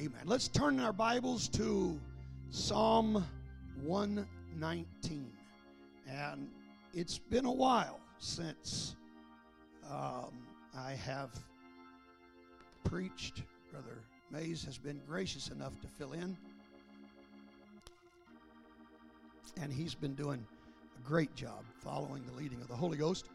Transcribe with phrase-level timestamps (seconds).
[0.00, 0.22] Amen.
[0.24, 2.00] Let's turn our Bibles to
[2.48, 3.22] Psalm
[3.82, 5.30] 119.
[6.08, 6.48] And
[6.94, 8.96] it's been a while since
[9.90, 10.32] um,
[10.74, 11.28] I have
[12.82, 13.42] preached.
[13.70, 13.98] Brother
[14.30, 16.34] Mays has been gracious enough to fill in.
[19.60, 20.46] And he's been doing
[20.98, 23.26] a great job following the leading of the Holy Ghost.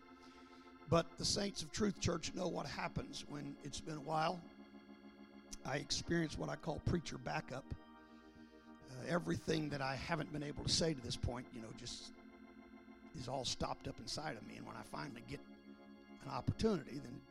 [0.90, 4.42] But the Saints of Truth Church know what happens when it's been a while
[5.66, 7.66] I experience what I call preacher backup.
[8.90, 12.12] Uh, everything that I haven't been able to say to this point, you know, just
[13.20, 14.56] is all stopped up inside of me.
[14.58, 15.40] And when I finally get
[16.26, 17.22] an opportunity, then.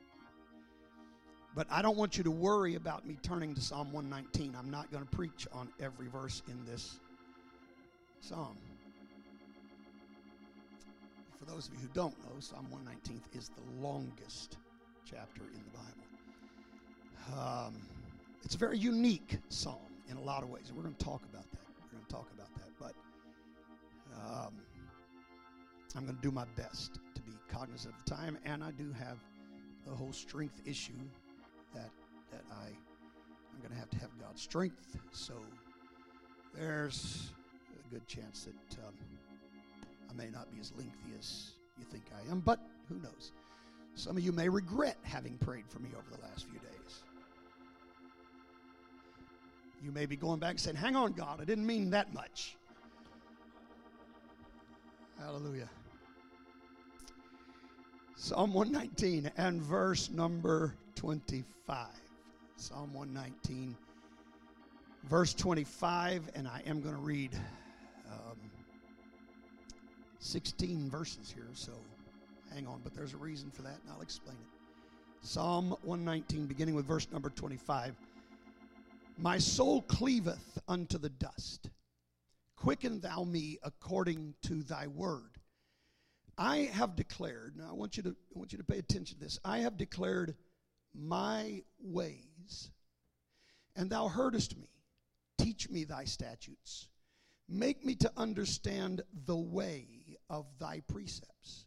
[1.55, 4.57] But I don't want you to worry about me turning to Psalm 119.
[4.59, 6.99] I'm not going to preach on every verse in this
[8.21, 8.57] psalm.
[11.39, 14.57] For those of you who don't know, Psalm 119 is the longest
[15.05, 16.05] chapter in the Bible.
[17.39, 17.75] Um,
[18.45, 21.23] it's a very unique psalm in a lot of ways, and we're going to talk
[21.25, 21.67] about that.
[21.83, 22.95] We're going to talk about that, but
[24.15, 24.55] um,
[25.97, 28.93] I'm going to do my best to be cognizant of the time, and I do
[28.93, 29.19] have
[29.87, 30.93] the whole strength issue
[31.75, 31.91] that
[32.31, 34.97] that I I'm going to have to have God's strength.
[35.13, 35.35] So
[36.55, 37.31] there's
[37.79, 38.95] a good chance that um,
[40.11, 43.33] I may not be as lengthy as you think I am, but who knows?
[43.95, 46.74] Some of you may regret having prayed for me over the last few days.
[49.85, 52.57] You may be going back and saying, Hang on, God, I didn't mean that much.
[55.21, 55.69] Hallelujah.
[58.17, 61.89] Psalm 119 and verse number 25.
[62.57, 63.77] Psalm 119,
[65.05, 67.35] verse 25, and I am going to read
[68.11, 68.39] um,
[70.19, 71.73] 16 verses here, so
[72.55, 75.27] hang on, but there's a reason for that, and I'll explain it.
[75.27, 77.95] Psalm 119, beginning with verse number 25.
[79.17, 81.71] My soul cleaveth unto the dust.
[82.57, 85.39] Quicken thou me according to thy word.
[86.37, 89.25] I have declared, now I want you to I want you to pay attention to
[89.25, 89.39] this.
[89.45, 90.35] I have declared
[90.93, 92.71] my ways,
[93.77, 94.69] and thou heardest me.
[95.39, 96.89] Teach me thy statutes.
[97.49, 101.67] Make me to understand the way of thy precepts.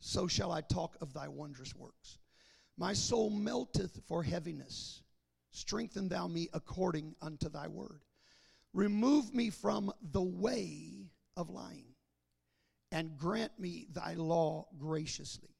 [0.00, 2.18] So shall I talk of thy wondrous works.
[2.76, 5.02] My soul melteth for heaviness
[5.50, 8.02] Strengthen thou me according unto thy word.
[8.72, 11.94] Remove me from the way of lying,
[12.92, 15.56] and grant me thy law graciously.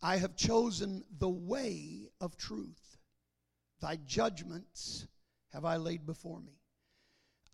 [0.00, 2.98] I have chosen the way of truth.
[3.80, 5.06] Thy judgments
[5.52, 6.60] have I laid before me.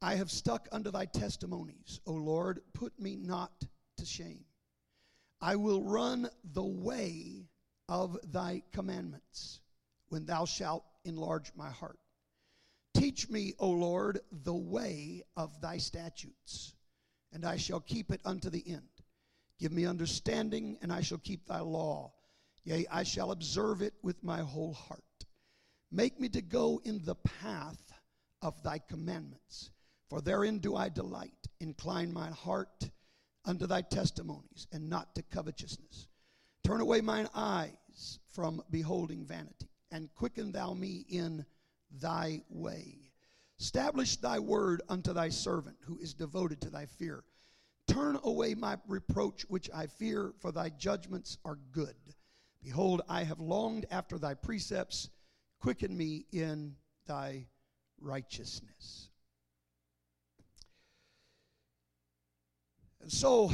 [0.02, 2.00] I have stuck unto thy testimonies.
[2.06, 3.52] O Lord, put me not
[3.98, 4.44] to shame.
[5.40, 7.48] I will run the way
[7.88, 9.60] of thy commandments
[10.08, 11.98] when thou shalt enlarge my heart.
[12.94, 16.74] Teach me, O Lord, the way of thy statutes,
[17.32, 18.88] and I shall keep it unto the end.
[19.58, 22.12] Give me understanding, and I shall keep thy law.
[22.64, 25.02] Yea, I shall observe it with my whole heart.
[25.92, 27.92] Make me to go in the path
[28.42, 29.70] of thy commandments,
[30.08, 31.32] for therein do I delight.
[31.60, 32.90] Incline my heart
[33.44, 36.08] unto thy testimonies, and not to covetousness.
[36.64, 41.44] Turn away mine eyes from beholding vanity and quicken thou me in
[42.00, 43.10] thy way.
[43.58, 47.24] Establish thy word unto thy servant who is devoted to thy fear.
[47.86, 51.96] Turn away my reproach which I fear, for thy judgments are good.
[52.62, 55.10] Behold, I have longed after thy precepts.
[55.60, 57.46] Quicken me in thy
[58.00, 59.08] righteousness.
[63.02, 63.50] And so,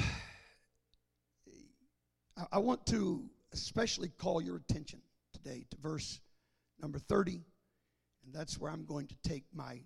[2.53, 5.01] I want to especially call your attention
[5.33, 6.21] today to verse
[6.81, 7.41] number 30.
[8.25, 9.81] And that's where I'm going to take my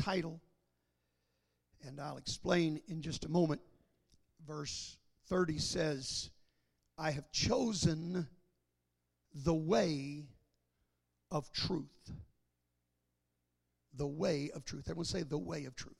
[0.00, 0.40] title.
[1.86, 3.60] And I'll explain in just a moment.
[4.46, 4.96] Verse
[5.28, 6.30] 30 says,
[6.98, 8.26] I have chosen
[9.34, 10.24] the way
[11.30, 12.12] of truth.
[13.94, 14.84] The way of truth.
[14.86, 15.94] Everyone say the way of truth.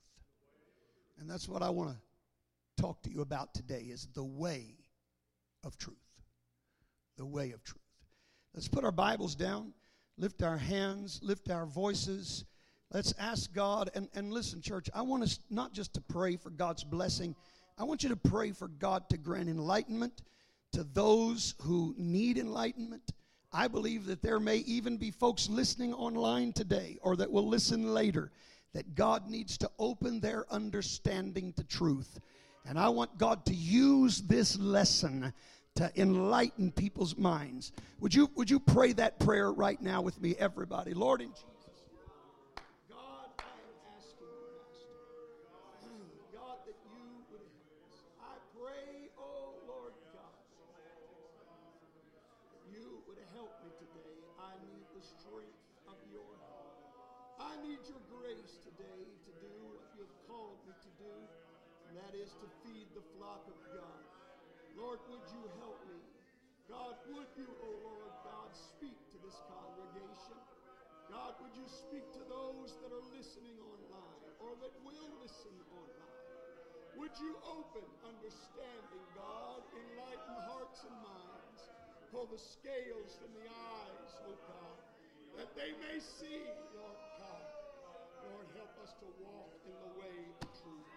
[1.19, 4.77] And that's what I want to talk to you about today is the way
[5.65, 5.97] of truth.
[7.17, 7.81] The way of truth.
[8.55, 9.73] Let's put our Bibles down
[10.19, 12.45] lift our hands, lift our voices.
[12.93, 13.91] Let's ask God.
[13.95, 17.35] And, and listen, church, I want us not just to pray for God's blessing,
[17.79, 20.23] I want you to pray for God to grant enlightenment
[20.73, 23.13] to those who need enlightenment.
[23.53, 27.95] I believe that there may even be folks listening online today or that will listen
[27.95, 28.31] later
[28.75, 32.19] that God needs to open their understanding to truth.
[32.67, 35.33] And I want God to use this lesson
[35.77, 37.73] to enlighten people's minds.
[38.01, 40.95] Would you, would you pray that prayer right now with me, everybody?
[40.95, 41.85] Lord, in Jesus'
[42.89, 44.25] God, I am asking,
[45.77, 46.01] asking
[46.33, 47.45] God, that you would
[48.25, 50.41] I pray, oh Lord God,
[52.73, 54.17] you would help me today.
[54.41, 55.61] I need the strength
[55.93, 56.73] of your help.
[57.37, 61.13] I need your grace today to do what you've called me to do,
[61.89, 64.06] and that is to feed the flock of God.
[64.77, 66.05] Lord, would you help me?
[66.69, 70.37] God, would you, oh Lord God, speak to this congregation?
[71.09, 76.17] God, would you speak to those that are listening online or that will listen online?
[77.01, 81.61] Would you open understanding, God, enlighten hearts and minds,
[82.13, 84.79] pull the scales from the eyes, oh God,
[85.41, 86.45] that they may see,
[86.77, 87.47] Lord God.
[88.29, 90.89] Lord, help us to walk in the way of truth.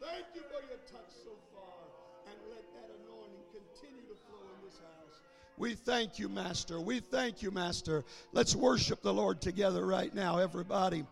[0.00, 1.84] Thank you for your touch so far,
[2.32, 5.20] and let that anointing continue to flow in this house.
[5.58, 6.80] We thank you, Master.
[6.80, 8.04] We thank you, Master.
[8.32, 11.04] Let's worship the Lord together right now, everybody.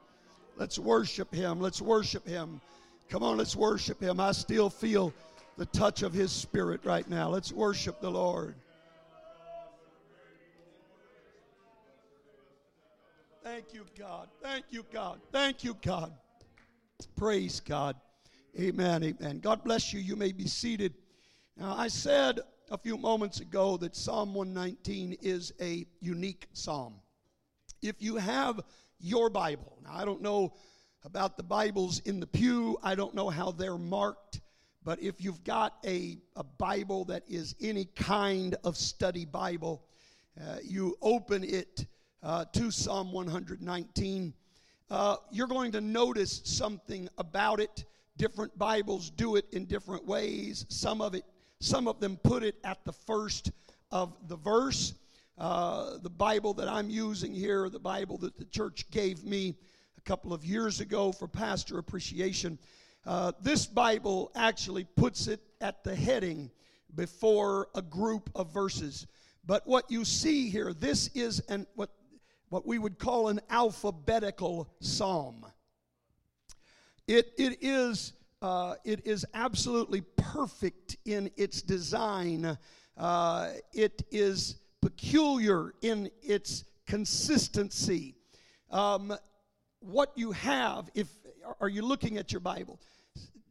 [0.56, 1.60] Let's worship Him.
[1.60, 2.60] Let's worship Him.
[3.08, 4.20] Come on, let's worship Him.
[4.20, 5.12] I still feel
[5.56, 7.28] the touch of His Spirit right now.
[7.28, 8.54] Let's worship the Lord.
[13.42, 14.28] Thank you, God.
[14.42, 15.20] Thank you, God.
[15.32, 16.12] Thank you, God.
[17.16, 17.96] Praise God.
[18.58, 19.02] Amen.
[19.02, 19.40] Amen.
[19.40, 20.00] God bless you.
[20.00, 20.94] You may be seated.
[21.60, 22.40] Now, I said
[22.70, 26.94] a few moments ago that Psalm 119 is a unique psalm.
[27.82, 28.62] If you have
[28.98, 30.54] your Bible, now I don't know
[31.04, 34.40] about the Bibles in the pew, I don't know how they're marked,
[34.82, 39.84] but if you've got a, a Bible that is any kind of study Bible,
[40.40, 41.84] uh, you open it
[42.22, 44.32] uh, to Psalm 119.
[44.88, 47.84] Uh, you're going to notice something about it.
[48.16, 50.64] Different Bibles do it in different ways.
[50.70, 51.24] Some of it
[51.60, 53.52] some of them put it at the first
[53.90, 54.94] of the verse.
[55.38, 59.56] Uh, the Bible that I'm using here, the Bible that the church gave me
[59.96, 62.58] a couple of years ago for pastor appreciation,
[63.06, 66.50] uh, this Bible actually puts it at the heading
[66.94, 69.06] before a group of verses.
[69.46, 71.90] But what you see here, this is an what
[72.50, 75.46] what we would call an alphabetical psalm.
[77.06, 82.56] It, it is uh, it is absolutely perfect in its design.
[82.96, 88.14] Uh, it is peculiar in its consistency.
[88.70, 89.14] Um,
[89.80, 91.08] what you have, if
[91.60, 92.80] are you looking at your Bible?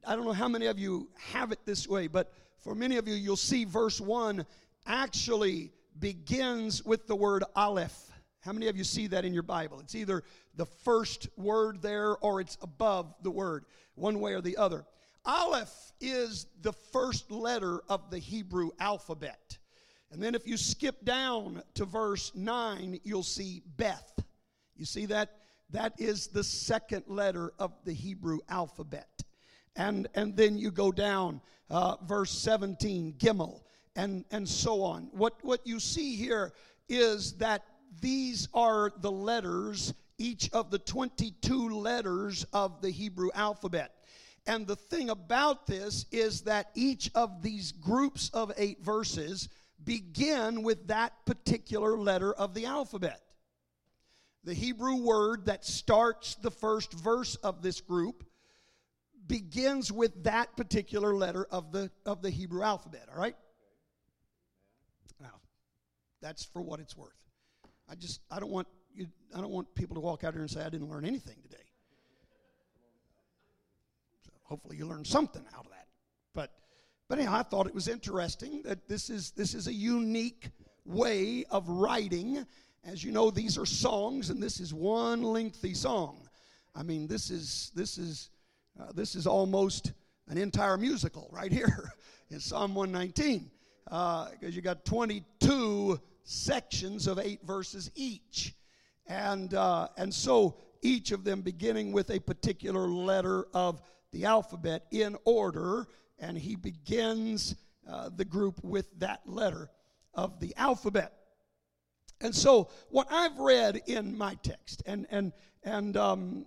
[0.07, 3.07] I don't know how many of you have it this way, but for many of
[3.07, 4.45] you, you'll see verse one
[4.88, 8.08] actually begins with the word Aleph.
[8.41, 9.80] How many of you see that in your Bible?
[9.80, 10.24] It's either
[10.56, 13.65] the first word there or it's above the word,
[13.95, 14.86] one way or the other.
[15.25, 19.57] Aleph is the first letter of the Hebrew alphabet.
[20.12, 24.24] And then if you skip down to verse 9, you'll see Beth.
[24.75, 25.36] You see that?
[25.71, 29.24] That is the second letter of the Hebrew alphabet.
[29.75, 33.62] And, and then you go down, uh, verse 17, Gimel,
[33.95, 35.09] and, and so on.
[35.12, 36.53] What, what you see here
[36.88, 37.63] is that
[38.01, 43.94] these are the letters, each of the 22 letters of the Hebrew alphabet.
[44.45, 49.50] And the thing about this is that each of these groups of eight verses
[49.83, 53.21] begin with that particular letter of the alphabet.
[54.44, 58.24] The Hebrew word that starts the first verse of this group
[59.27, 63.36] begins with that particular letter of the, of the Hebrew alphabet, all right?
[65.22, 65.39] Now,
[66.22, 67.13] that's for what it's worth.
[67.89, 70.50] I just I don't want you I don't want people to walk out here and
[70.50, 71.63] say I didn't learn anything today.
[74.25, 75.88] So hopefully you learned something out of that.
[76.34, 76.51] But
[77.08, 80.50] but anyhow, I thought it was interesting that this is this is a unique
[80.86, 82.46] way of writing.
[82.86, 86.29] As you know, these are songs, and this is one lengthy song.
[86.75, 88.29] I mean, this is this is
[88.79, 89.93] uh, this is almost
[90.29, 91.91] an entire musical right here
[92.29, 93.50] in Psalm 119
[93.84, 98.53] because uh, you got 22 sections of eight verses each.
[99.07, 104.85] And, uh, and so each of them beginning with a particular letter of the alphabet
[104.91, 105.88] in order,
[106.19, 107.55] and he begins
[107.89, 109.69] uh, the group with that letter
[110.13, 111.13] of the alphabet.
[112.21, 115.31] And so, what I've read in my text, and and
[115.63, 116.45] and um,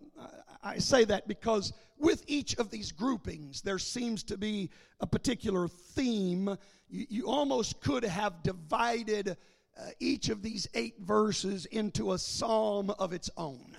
[0.62, 5.68] I say that because with each of these groupings, there seems to be a particular
[5.68, 6.56] theme.
[6.88, 9.36] You, you almost could have divided
[9.78, 13.76] uh, each of these eight verses into a psalm of its own.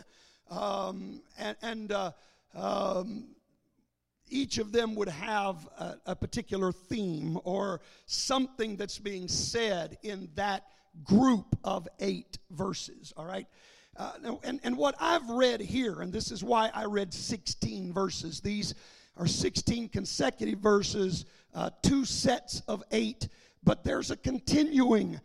[0.50, 2.12] Um, and, and uh,
[2.56, 3.26] um,
[4.30, 10.30] each of them would have a, a, particular theme or something that's being said in
[10.36, 10.66] that
[11.04, 13.48] group of eight verses, all right?
[13.96, 14.12] Uh,
[14.44, 18.74] and, and what I've read here, and this is why I read 16 verses, these
[19.18, 23.28] are 16 consecutive verses, uh, two sets of eight,
[23.64, 25.20] but there's a continuing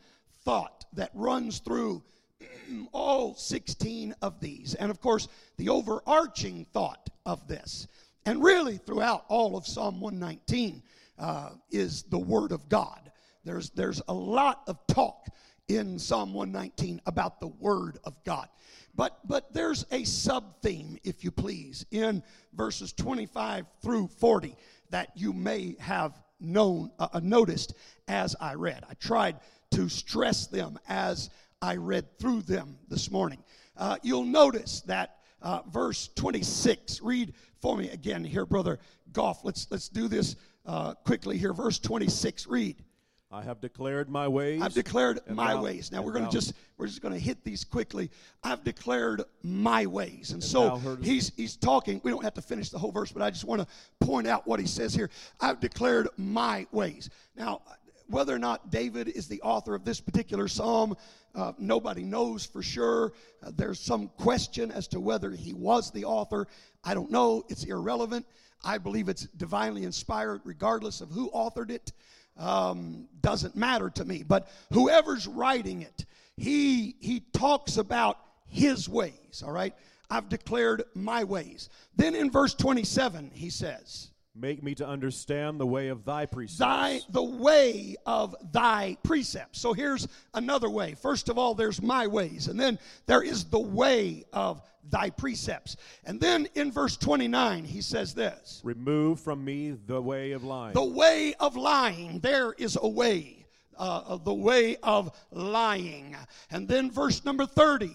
[0.48, 2.02] thought that runs through
[2.92, 4.74] all 16 of these.
[4.76, 5.28] And of course,
[5.58, 7.86] the overarching thought of this,
[8.24, 10.82] and really throughout all of Psalm 119,
[11.18, 13.12] uh, is the Word of God.
[13.44, 15.26] There's, there's a lot of talk
[15.68, 18.48] in Psalm 119 about the Word of God.
[18.94, 22.22] But, but there's a sub theme, if you please, in
[22.54, 24.56] verses 25 through 40
[24.88, 27.74] that you may have known, uh, uh noticed
[28.06, 28.82] as I read.
[28.88, 29.36] I tried
[29.72, 33.42] to stress them as I read through them this morning.
[33.76, 37.00] Uh, you'll notice that uh, verse 26.
[37.02, 38.78] Read for me again here, brother
[39.12, 39.44] Goff.
[39.44, 41.52] Let's let's do this uh, quickly here.
[41.52, 42.46] Verse 26.
[42.46, 42.84] Read.
[43.30, 44.62] I have declared my ways.
[44.62, 45.92] I've declared my thou, ways.
[45.92, 48.10] Now we're going to just we're just going to hit these quickly.
[48.42, 52.00] I've declared my ways, and, and so he's he's talking.
[52.02, 53.66] We don't have to finish the whole verse, but I just want to
[54.00, 55.10] point out what he says here.
[55.40, 57.10] I've declared my ways.
[57.36, 57.60] Now,
[58.08, 60.96] whether or not David is the author of this particular psalm,
[61.34, 63.12] uh, nobody knows for sure.
[63.42, 66.46] Uh, there's some question as to whether he was the author.
[66.84, 67.44] I don't know.
[67.48, 68.26] It's irrelevant.
[68.64, 71.92] I believe it's divinely inspired, regardless of who authored it.
[72.36, 74.22] Um, doesn't matter to me.
[74.22, 79.42] But whoever's writing it, he he talks about his ways.
[79.44, 79.74] All right.
[80.10, 81.68] I've declared my ways.
[81.96, 86.58] Then in verse 27, he says, Make me to understand the way of thy precepts.
[86.58, 89.60] Thy the way of thy precepts.
[89.60, 90.94] So here's another way.
[90.94, 95.76] First of all, there's my ways, and then there is the way of thy precepts.
[96.04, 100.74] And then in verse 29, he says this Remove from me the way of lying.
[100.74, 102.20] The way of lying.
[102.20, 103.46] There is a way.
[103.76, 106.16] Uh, the way of lying.
[106.50, 107.94] And then verse number 30.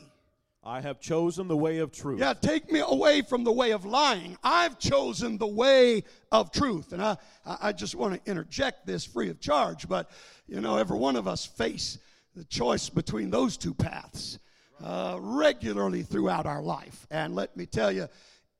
[0.65, 2.19] I have chosen the way of truth.
[2.19, 4.37] Yeah, take me away from the way of lying.
[4.43, 6.93] I've chosen the way of truth.
[6.93, 10.09] And I, I just want to interject this free of charge, but
[10.47, 11.97] you know, every one of us face
[12.33, 14.39] the choice between those two paths
[14.81, 17.07] uh, regularly throughout our life.
[17.11, 18.07] And let me tell you,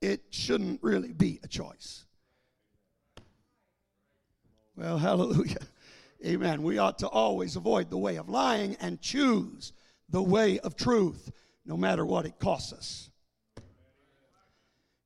[0.02, 2.04] it shouldn't really be a choice.
[4.76, 5.56] Well, hallelujah.
[6.24, 6.62] Amen.
[6.62, 9.72] We ought to always avoid the way of lying and choose
[10.10, 11.30] the way of truth
[11.64, 13.10] no matter what it costs us.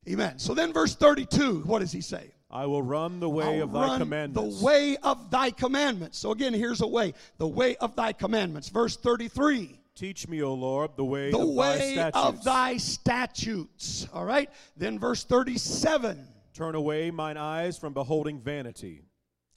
[0.07, 0.39] Amen.
[0.39, 2.31] So then, verse 32, what does he say?
[2.51, 4.59] I will run the way I'll of thy commandments.
[4.59, 6.17] The way of thy commandments.
[6.17, 7.13] So again, here's a way.
[7.37, 8.69] The way of thy commandments.
[8.69, 9.79] Verse 33.
[9.93, 14.07] Teach me, O Lord, the way, the of, way thy of thy statutes.
[14.13, 14.49] All right.
[14.77, 16.25] Then verse 37.
[16.53, 19.03] Turn away mine eyes from beholding vanity.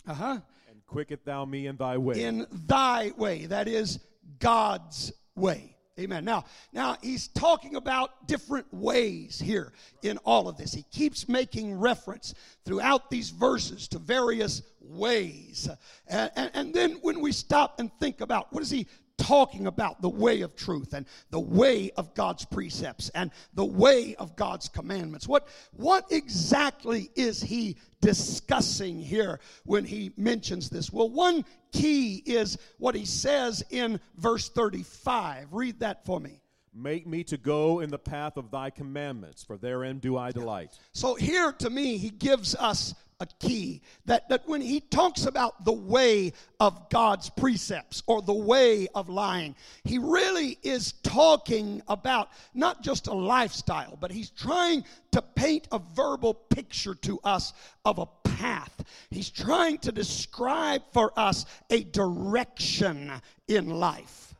[0.07, 0.39] Uh huh.
[0.69, 2.23] And quicket thou me in thy way.
[2.23, 3.47] In thy way.
[3.47, 4.01] That is
[4.39, 5.72] God's way.
[6.01, 6.25] Amen.
[6.25, 10.73] Now, now he's talking about different ways here in all of this.
[10.73, 12.35] He keeps making reference
[12.65, 15.69] throughout these verses to various ways.
[16.09, 18.87] And, and, and then when we stop and think about what is he
[19.23, 24.17] talking about the way of truth and the way of God's precepts and the way
[24.17, 25.29] of God's commandments.
[25.29, 30.93] What, what exactly is he discussing here when he mentions this?
[30.93, 35.53] Well, one key is what he says in verse 35.
[35.53, 36.43] Read that for me.
[36.75, 40.79] Make me to go in the path of thy commandments, for therein do I delight.
[40.95, 45.65] So here to me, he gives us a key that, that when he talks about
[45.65, 52.29] the way of God's precepts or the way of lying, he really is talking about
[52.55, 57.53] not just a lifestyle, but he's trying to paint a verbal picture to us
[57.85, 58.85] of a path.
[59.11, 63.13] He's trying to describe for us a direction
[63.49, 64.32] in life.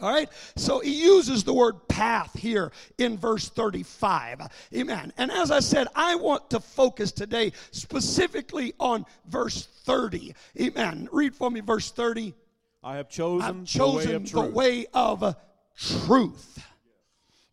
[0.00, 4.42] All right, so he uses the word path here in verse 35.
[4.74, 5.12] Amen.
[5.18, 10.34] And as I said, I want to focus today specifically on verse 30.
[10.60, 11.08] Amen.
[11.10, 12.32] Read for me verse 30.
[12.84, 14.44] I have chosen, I've chosen the way of truth.
[14.44, 15.36] The way of
[15.76, 16.64] truth.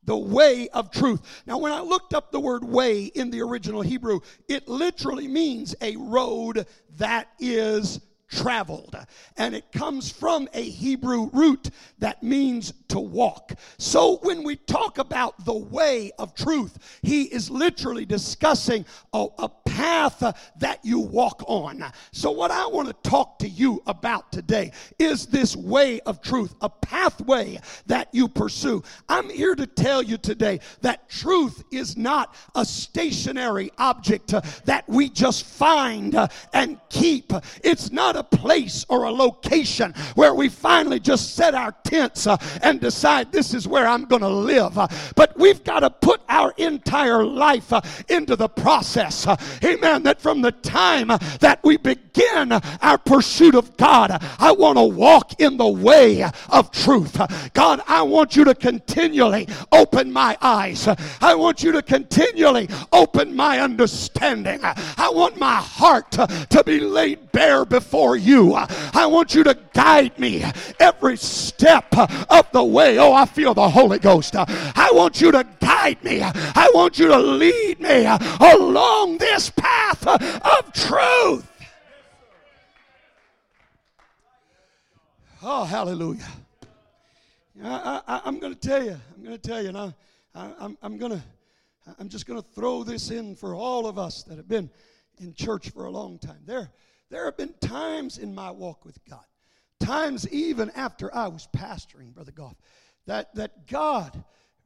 [0.03, 1.43] The way of truth.
[1.47, 5.75] Now, when I looked up the word way in the original Hebrew, it literally means
[5.81, 8.95] a road that is traveled.
[9.37, 13.53] And it comes from a Hebrew root that means to walk.
[13.77, 19.49] So when we talk about the way of truth, he is literally discussing a, a
[19.75, 21.83] path that you walk on.
[22.11, 26.55] So, what I want to talk to you about today is this way of truth,
[26.61, 28.83] a pathway that you pursue.
[29.09, 35.09] I'm here to tell you today that truth is not a stationary object that we
[35.09, 36.15] just find
[36.53, 37.33] and keep.
[37.63, 42.27] It's not a place or a location where we finally just set our tents
[42.63, 44.75] and decide this is where I'm going to live.
[45.15, 47.73] But we've got to put our entire life
[48.09, 49.27] into the process.
[49.65, 50.03] Amen.
[50.03, 51.07] That from the time
[51.39, 56.71] that we begin our pursuit of God, I want to walk in the way of
[56.71, 57.19] truth.
[57.53, 60.87] God, I want you to continually open my eyes.
[61.21, 64.59] I want you to continually open my understanding.
[64.63, 68.53] I want my heart to be laid bare before you.
[68.53, 70.43] I want you to guide me
[70.79, 72.97] every step of the way.
[72.99, 74.35] Oh, I feel the Holy Ghost.
[74.35, 76.21] I want you to guide me.
[76.21, 78.05] I want you to lead me
[78.39, 81.51] along this path of truth.
[85.41, 86.27] Oh, hallelujah.
[87.63, 89.93] I, am going to tell you, I'm going to tell you, and I,
[90.33, 91.21] I, I'm, I'm going to,
[91.99, 94.69] I'm just going to throw this in for all of us that have been
[95.19, 96.39] in church for a long time.
[96.45, 96.71] There,
[97.09, 99.25] there have been times in my walk with God,
[99.79, 102.55] times even after I was pastoring, Brother Goff,
[103.05, 104.23] that, that God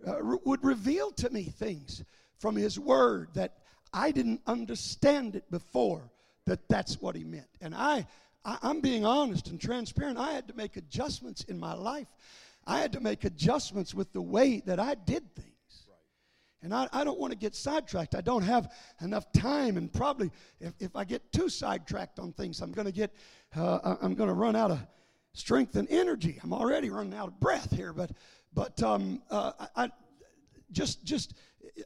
[0.07, 0.15] uh,
[0.45, 2.03] would reveal to me things
[2.39, 3.57] from His Word that
[3.93, 6.11] I didn't understand it before
[6.45, 7.49] that that's what He meant.
[7.61, 8.07] And I,
[8.45, 10.17] I, I'm being honest and transparent.
[10.17, 12.07] I had to make adjustments in my life.
[12.65, 15.49] I had to make adjustments with the way that I did things.
[16.61, 18.15] And I, I don't want to get sidetracked.
[18.15, 20.29] I don't have enough time, and probably
[20.59, 23.13] if, if I get too sidetracked on things, I'm going to get,
[23.55, 24.79] uh, I'm going to run out of
[25.33, 26.37] strength and energy.
[26.43, 28.11] I'm already running out of breath here, but,
[28.53, 29.91] but um, uh, I, I
[30.71, 31.33] just, just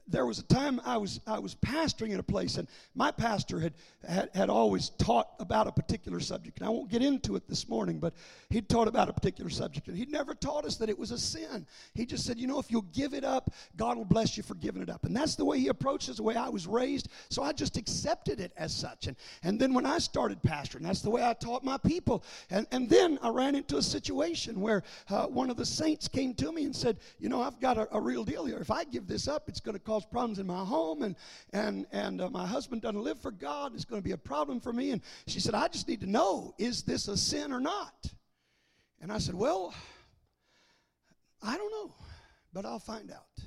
[0.08, 3.60] there was a time I was I was pastoring in a place, and my pastor
[3.60, 3.74] had,
[4.08, 6.60] had had always taught about a particular subject.
[6.60, 8.14] And I won't get into it this morning, but
[8.50, 11.18] he'd taught about a particular subject, and he'd never taught us that it was a
[11.18, 11.66] sin.
[11.94, 14.56] He just said, you know, if you'll give it up, God will bless you for
[14.56, 15.06] giving it up.
[15.06, 17.10] And that's the way he approached it, the way I was raised.
[17.30, 19.08] So I just accepted it as such.
[19.08, 22.24] And and then when I started pastoring, that's the way I taught my people.
[22.50, 26.34] And and then I ran into a situation where uh, one of the saints came
[26.36, 28.58] to me and said, you know, I've got a, a real deal here.
[28.58, 31.16] If I give this up, it's going to cause problems in my home, and
[31.52, 33.74] and and uh, my husband doesn't live for God.
[33.76, 34.92] It's going to be a problem for me.
[34.92, 38.12] And she said, I just need to know, is this a sin or not?
[39.02, 39.74] And I said, Well,
[41.42, 41.94] I don't know,
[42.54, 43.46] but I'll find out.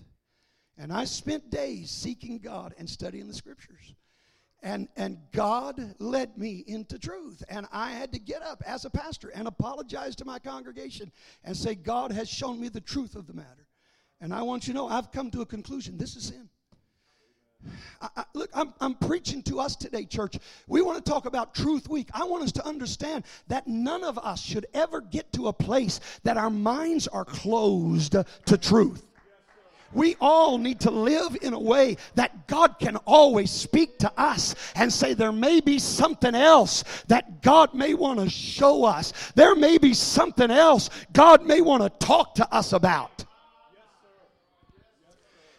[0.79, 3.95] And I spent days seeking God and studying the scriptures.
[4.63, 7.43] And, and God led me into truth.
[7.49, 11.13] And I had to get up as a pastor and apologize to my congregation
[11.45, 13.66] and say, God has shown me the truth of the matter.
[14.21, 15.99] And I want you to know I've come to a conclusion.
[15.99, 16.49] This is sin.
[18.01, 20.39] I, I, look, I'm, I'm preaching to us today, church.
[20.67, 22.09] We want to talk about Truth Week.
[22.13, 26.01] I want us to understand that none of us should ever get to a place
[26.23, 28.13] that our minds are closed
[28.47, 29.03] to truth.
[29.93, 34.55] We all need to live in a way that God can always speak to us
[34.75, 39.13] and say, There may be something else that God may want to show us.
[39.35, 43.25] There may be something else God may want to talk to us about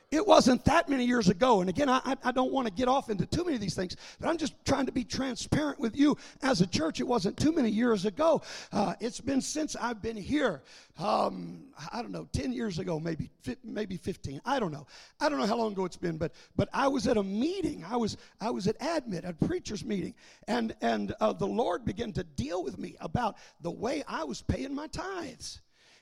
[0.09, 1.59] it wasn't that many years ago.
[1.59, 3.97] And again, I, I don't want to get off into too many of these things,
[4.19, 7.01] but I'm just trying to be transparent with you as a church.
[7.01, 8.41] It wasn't too many years ago.
[8.71, 10.61] Uh, it's been since I've been here.
[10.97, 13.29] Um, I don't know, 10 years ago, maybe,
[13.65, 14.39] maybe 15.
[14.45, 14.87] I don't know.
[15.19, 17.83] I don't know how long ago it's been, but, but I was at a meeting.
[17.85, 20.13] I was, I was at Admit, a preacher's meeting,
[20.47, 24.41] and, and uh, the Lord began to deal with me about the way I was
[24.41, 25.59] paying my tithes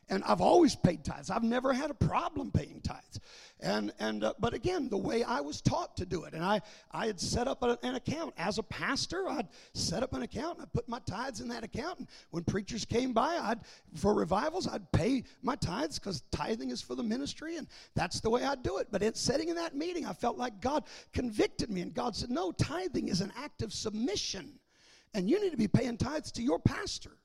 [0.09, 1.29] and I've always paid tithes.
[1.29, 3.19] I've never had a problem paying tithes.
[3.59, 6.61] And and uh, but again, the way I was taught to do it, and I
[6.91, 9.27] I had set up a, an account as a pastor.
[9.27, 10.57] I'd set up an account.
[10.57, 11.99] and I put my tithes in that account.
[11.99, 13.59] And when preachers came by, I'd
[13.95, 18.29] for revivals, I'd pay my tithes because tithing is for the ministry, and that's the
[18.29, 18.89] way I do it.
[18.91, 22.29] But in sitting in that meeting, I felt like God convicted me, and God said,
[22.29, 24.59] "No, tithing is an act of submission,
[25.13, 27.17] and you need to be paying tithes to your pastor."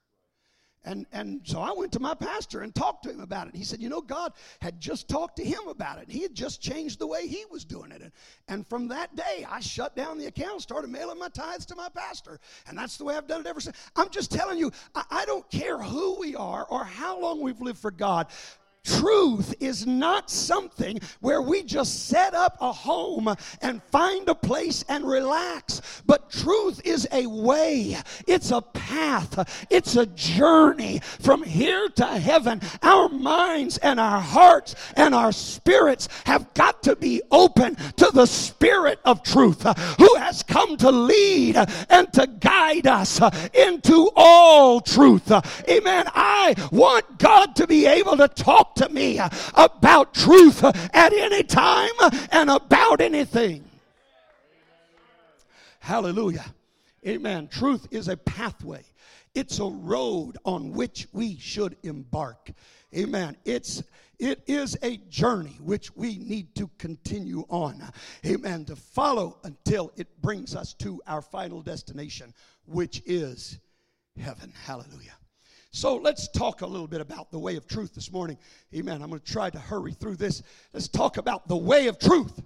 [0.83, 3.55] And, and so I went to my pastor and talked to him about it.
[3.55, 6.11] He said, You know, God had just talked to him about it.
[6.11, 8.01] He had just changed the way he was doing it.
[8.01, 8.13] And,
[8.49, 11.89] and from that day, I shut down the account, started mailing my tithes to my
[11.91, 12.41] pastor.
[12.67, 13.77] And that's the way I've done it ever since.
[13.95, 17.61] I'm just telling you, I, I don't care who we are or how long we've
[17.61, 18.29] lived for God.
[18.83, 24.85] Truth is not something where we just set up a home and find a place
[24.89, 26.03] and relax.
[26.07, 32.63] But truth is a way, it's a path, it's a journey from here to heaven.
[32.83, 38.27] Our minds and our hearts and our spirits have got to be open to the
[38.27, 41.57] Spirit of truth uh, who has come to lead
[41.91, 45.31] and to guide us uh, into all truth.
[45.31, 46.07] Uh, amen.
[46.15, 49.21] I want God to be able to talk to me
[49.55, 51.91] about truth at any time
[52.31, 53.65] and about anything.
[55.81, 56.45] Hallelujah.
[57.07, 57.49] Amen.
[57.49, 58.85] Truth is a pathway.
[59.35, 62.51] It's a road on which we should embark.
[62.95, 63.37] Amen.
[63.45, 63.83] It's
[64.19, 67.83] It is a journey which we need to continue on.
[68.27, 68.67] Amen.
[68.67, 72.35] To follow until it brings us to our final destination,
[72.67, 73.59] which is
[74.19, 74.53] heaven.
[74.67, 75.15] Hallelujah.
[75.73, 78.39] So let's talk a little bit about the way of truth this morning.
[78.75, 79.03] Amen.
[79.03, 80.43] I'm going to try to hurry through this.
[80.73, 82.43] Let's talk about the way of truth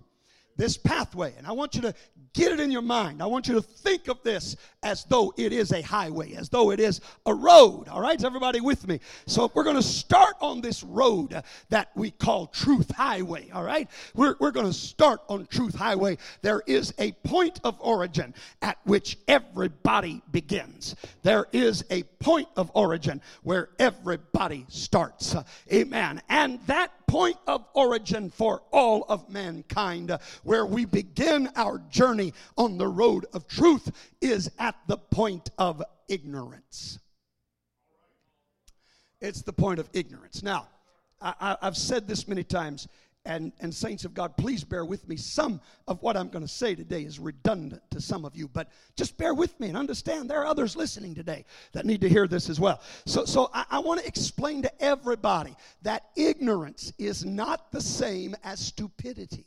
[0.56, 1.34] this pathway.
[1.36, 1.94] And I want you to
[2.34, 3.22] get it in your mind.
[3.22, 6.70] I want you to think of this as though it is a highway, as though
[6.72, 7.88] it is a road.
[7.88, 9.00] All right, is everybody with me?
[9.26, 13.50] So we're going to start on this road that we call Truth Highway.
[13.50, 16.18] All right, we're, we're going to start on Truth Highway.
[16.42, 20.96] There is a point of origin at which everybody begins.
[21.22, 25.36] There is a point of origin where everybody starts.
[25.72, 26.20] Amen.
[26.28, 32.32] And that point of origin for all of mankind, uh, where we begin our journey
[32.58, 33.88] on the road of truth,
[34.20, 36.98] is at the point of ignorance.
[39.20, 40.42] It's the point of ignorance.
[40.42, 40.66] Now,
[41.20, 42.88] I, have said this many times
[43.26, 45.16] and, and saints of God, please bear with me.
[45.16, 48.68] Some of what I'm going to say today is redundant to some of you, but
[48.96, 52.28] just bear with me and understand there are others listening today that need to hear
[52.28, 52.80] this as well.
[53.06, 58.36] So, so I, I want to explain to everybody that ignorance is not the same
[58.44, 59.46] as stupidity.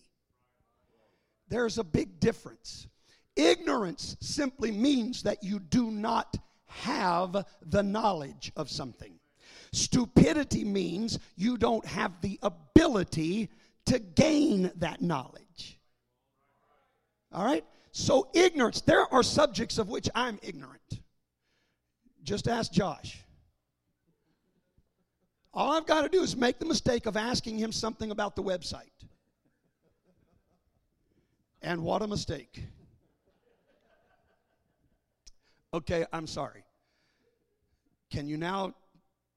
[1.49, 2.87] There's a big difference.
[3.35, 6.35] Ignorance simply means that you do not
[6.65, 9.13] have the knowledge of something.
[9.71, 13.49] Stupidity means you don't have the ability
[13.87, 15.79] to gain that knowledge.
[17.31, 17.65] All right?
[17.91, 21.01] So, ignorance, there are subjects of which I'm ignorant.
[22.23, 23.23] Just ask Josh.
[25.53, 28.43] All I've got to do is make the mistake of asking him something about the
[28.43, 28.91] website.
[31.61, 32.63] And what a mistake.
[35.73, 36.63] Okay, I'm sorry.
[38.11, 38.73] Can you now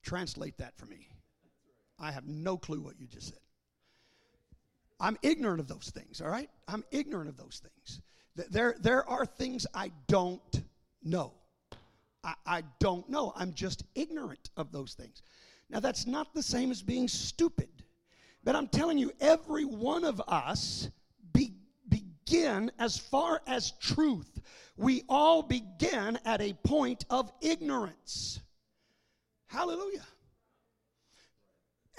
[0.03, 1.09] translate that for me?
[1.99, 3.39] I have no clue what you just said.
[5.01, 6.51] I'm ignorant of those things, all right?
[6.69, 8.01] I'm ignorant of those things.
[8.51, 10.63] There, there are things I don't
[11.03, 11.33] know.
[12.23, 13.33] I, I don't know.
[13.35, 15.23] I'm just ignorant of those things.
[15.71, 17.69] Now, that's not the same as being stupid.
[18.45, 20.89] But I'm telling you, every one of us
[21.33, 21.55] be,
[21.89, 24.41] begin as far as truth.
[24.77, 28.41] We all begin at a point of ignorance.
[29.47, 30.07] Hallelujah.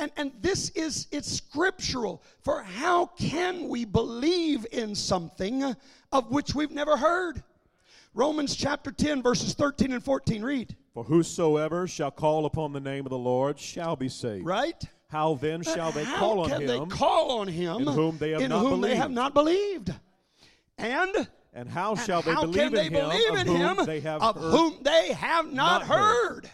[0.02, 2.24] And, and this is, it's scriptural.
[2.42, 5.76] For how can we believe in something
[6.12, 7.44] of which we've never heard?
[8.16, 10.42] Romans chapter 10, verses 13 and 14.
[10.42, 10.76] Read.
[10.96, 14.44] For whosoever shall call upon the name of the Lord shall be saved.
[14.44, 14.84] Right?
[15.10, 16.68] How then uh, shall they call on can him?
[16.68, 19.02] they call on him in whom they have in not whom they believed?
[19.02, 19.94] have not believed?
[20.80, 23.48] And And how and shall they how believe can they in him believe of in
[23.48, 24.52] whom they have of heard?
[24.52, 26.46] whom they have not, not heard?
[26.46, 26.50] heard?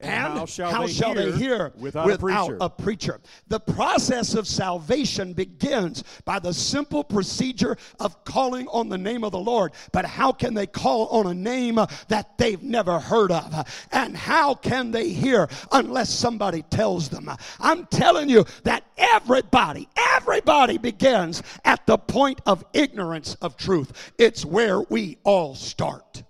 [0.00, 2.58] And And how shall they hear hear without a preacher?
[2.60, 3.20] a preacher?
[3.48, 9.32] The process of salvation begins by the simple procedure of calling on the name of
[9.32, 9.72] the Lord.
[9.92, 11.78] But how can they call on a name
[12.08, 13.86] that they've never heard of?
[13.90, 17.30] And how can they hear unless somebody tells them?
[17.58, 24.12] I'm telling you that everybody, everybody begins at the point of ignorance of truth.
[24.18, 26.22] It's where we all start.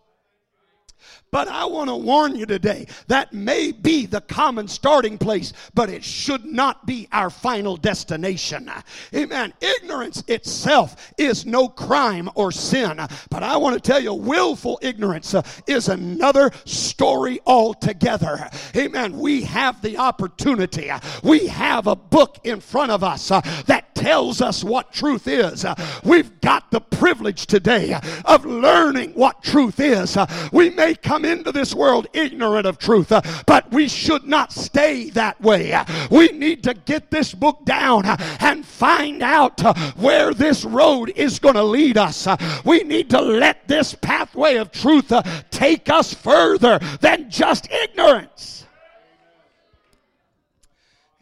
[1.31, 5.91] But I want to warn you today that may be the common starting place, but
[5.91, 8.71] it should not be our final destination.
[9.15, 9.53] Amen.
[9.61, 15.35] Ignorance itself is no crime or sin, but I want to tell you, willful ignorance
[15.35, 18.49] uh, is another story altogether.
[18.77, 19.19] Amen.
[19.19, 20.91] We have the opportunity,
[21.25, 25.67] we have a book in front of us uh, that tells us what truth is.
[26.05, 30.17] We've got the privilege today of learning what truth is.
[30.53, 33.13] We may come into this world ignorant of truth,
[33.47, 35.77] but we should not stay that way.
[36.11, 39.61] We need to get this book down and find out
[39.97, 42.29] where this road is going to lead us.
[42.65, 45.13] We need to let this pathway of truth
[45.51, 48.66] take us further than just ignorance.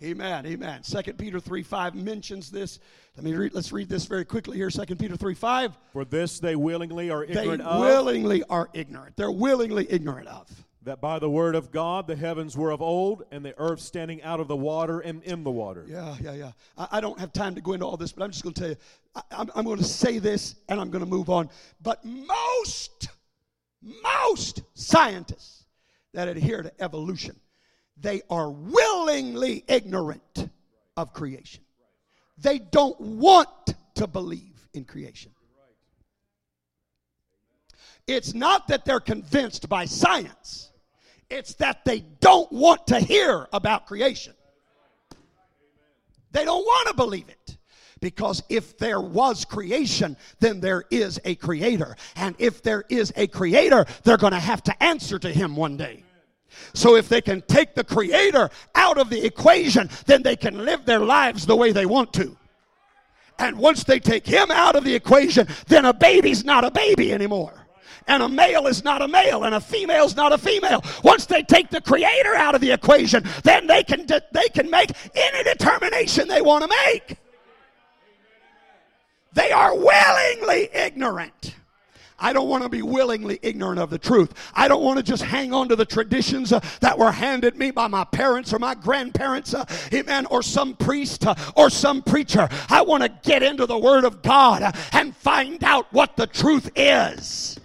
[0.04, 0.44] Amen.
[0.46, 0.82] Amen.
[0.82, 2.78] Second Peter 3 5 mentions this.
[3.16, 4.68] Let me read, let's read this very quickly here.
[4.70, 5.78] Second Peter 3 5.
[5.92, 9.16] For this they willingly are They ignorant of, willingly are ignorant.
[9.16, 10.48] They're willingly ignorant of.
[10.82, 14.22] that by the word of God the heavens were of old, and the earth standing
[14.22, 15.84] out of the water and in the water.
[15.88, 16.52] Yeah, yeah, yeah.
[16.76, 18.60] I, I don't have time to go into all this, but I'm just going to
[18.60, 18.76] tell you.
[19.14, 21.48] I, I'm, I'm going to say this and I'm going to move on.
[21.80, 23.08] But most,
[23.80, 25.64] most scientists
[26.12, 27.36] that adhere to evolution,
[27.96, 30.48] they are willingly ignorant
[30.96, 31.62] of creation.
[32.38, 35.30] They don't want to believe in creation.
[38.06, 40.70] It's not that they're convinced by science,
[41.30, 44.34] it's that they don't want to hear about creation.
[46.32, 47.56] They don't want to believe it.
[48.00, 51.96] Because if there was creation, then there is a creator.
[52.16, 55.76] And if there is a creator, they're going to have to answer to him one
[55.76, 56.02] day.
[56.74, 60.84] So if they can take the creator out of the equation, then they can live
[60.84, 62.36] their lives the way they want to.
[63.38, 67.12] And once they take him out of the equation, then a baby's not a baby
[67.12, 67.52] anymore.
[68.06, 70.84] And a male is not a male, and a female's not a female.
[71.02, 74.70] Once they take the creator out of the equation, then they can, de- they can
[74.70, 77.16] make any determination they want to make.
[79.32, 81.56] They are willingly ignorant.
[82.18, 84.32] I don't want to be willingly ignorant of the truth.
[84.54, 87.70] I don't want to just hang on to the traditions uh, that were handed me
[87.70, 92.48] by my parents or my grandparents, uh, amen, or some priest uh, or some preacher.
[92.68, 96.26] I want to get into the Word of God uh, and find out what the
[96.26, 97.58] truth is.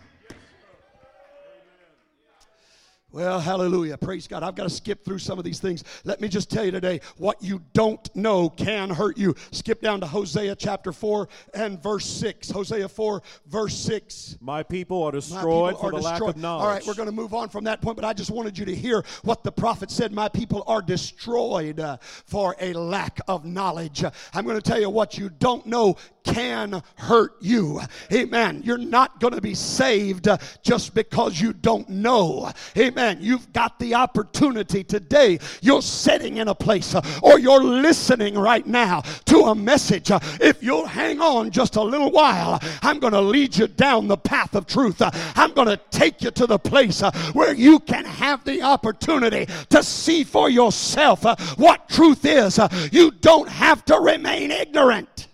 [3.12, 3.98] Well, hallelujah.
[3.98, 4.44] Praise God.
[4.44, 5.84] I've got to skip through some of these things.
[6.04, 9.34] Let me just tell you today what you don't know can hurt you.
[9.52, 12.52] Skip down to Hosea chapter 4 and verse 6.
[12.52, 14.38] Hosea 4, verse 6.
[14.42, 16.64] My people are destroyed people for are the lack of knowledge.
[16.64, 18.66] All right, we're going to move on from that point, but I just wanted you
[18.66, 20.12] to hear what the prophet said.
[20.12, 24.04] My people are destroyed uh, for a lack of knowledge.
[24.36, 27.82] I'm going to tell you what you don't know can hurt you.
[28.14, 28.62] Amen.
[28.64, 32.52] You're not going to be saved uh, just because you don't know.
[32.78, 32.99] Amen.
[33.20, 35.40] You've got the opportunity today.
[35.62, 40.12] You're sitting in a place uh, or you're listening right now to a message.
[40.12, 44.08] Uh, If you'll hang on just a little while, I'm going to lead you down
[44.08, 45.02] the path of truth.
[45.02, 48.62] Uh, I'm going to take you to the place uh, where you can have the
[48.64, 52.60] opportunity to see for yourself uh, what truth is.
[52.60, 55.29] Uh, You don't have to remain ignorant.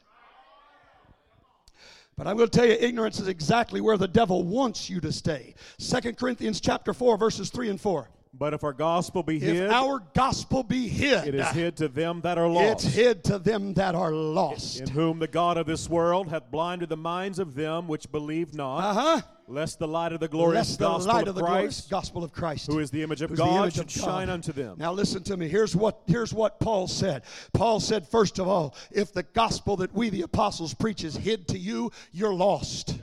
[2.17, 5.12] But I'm going to tell you, ignorance is exactly where the devil wants you to
[5.12, 5.54] stay.
[5.78, 8.10] Second Corinthians chapter 4, verses 3 and 4.
[8.37, 11.87] But if our gospel be If hid, our gospel be hid, it is hid to
[11.87, 12.85] them that are lost.
[12.85, 14.81] it's hid to them that are lost.
[14.81, 18.53] In whom the God of this world hath blinded the minds of them which believe
[18.53, 19.21] not, Uh-huh.
[19.47, 21.89] lest the light of the glorious Lest the gospel light of, of the glorious Christ,
[21.89, 24.03] gospel of Christ, who is the image of the God, image should of God.
[24.03, 24.75] shine unto them.
[24.77, 25.47] Now listen to me.
[25.47, 27.23] Here's what here's what Paul said.
[27.53, 31.47] Paul said, first of all, if the gospel that we the apostles preach is hid
[31.49, 32.94] to you, you're lost.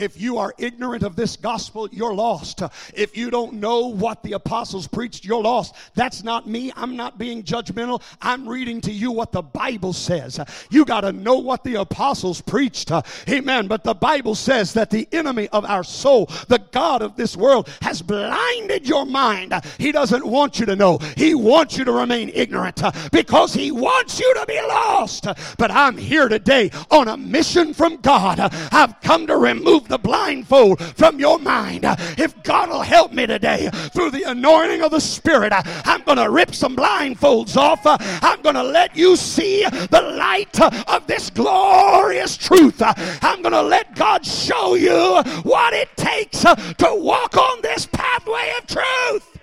[0.00, 2.62] If you are ignorant of this gospel, you're lost.
[2.94, 5.74] If you don't know what the apostles preached, you're lost.
[5.94, 6.72] That's not me.
[6.74, 8.02] I'm not being judgmental.
[8.22, 10.40] I'm reading to you what the Bible says.
[10.70, 12.90] You got to know what the apostles preached.
[13.28, 13.66] Amen.
[13.66, 17.68] But the Bible says that the enemy of our soul, the God of this world,
[17.82, 19.52] has blinded your mind.
[19.76, 20.98] He doesn't want you to know.
[21.16, 25.26] He wants you to remain ignorant uh, because he wants you to be lost.
[25.58, 28.40] But I'm here today on a mission from God.
[28.40, 31.84] I've come to remove the blindfold from your mind.
[32.16, 36.30] If God will help me today through the anointing of the Spirit, I'm going to
[36.30, 37.80] rip some blindfolds off.
[37.84, 42.80] I'm going to let you see the light of this glorious truth.
[42.80, 48.52] I'm going to let God show you what it takes to walk on this pathway
[48.58, 49.38] of truth.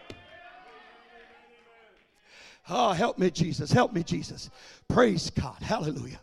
[2.70, 3.72] Oh, help me, Jesus.
[3.72, 4.50] Help me, Jesus.
[4.88, 5.62] Praise God.
[5.62, 6.20] Hallelujah.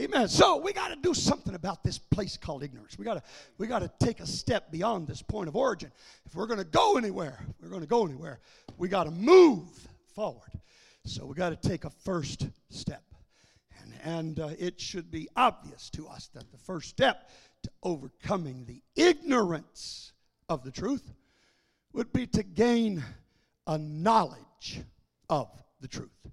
[0.00, 0.28] Amen.
[0.28, 2.96] So we got to do something about this place called ignorance.
[2.96, 3.22] We got to
[3.58, 5.90] we got to take a step beyond this point of origin.
[6.24, 8.38] If we're going to go anywhere, we're going to go anywhere.
[8.76, 9.66] We got to move
[10.14, 10.52] forward.
[11.04, 13.02] So we got to take a first step,
[13.80, 17.28] and and uh, it should be obvious to us that the first step
[17.64, 20.12] to overcoming the ignorance
[20.48, 21.10] of the truth
[21.92, 23.02] would be to gain
[23.66, 24.80] a knowledge
[25.28, 26.30] of the truth.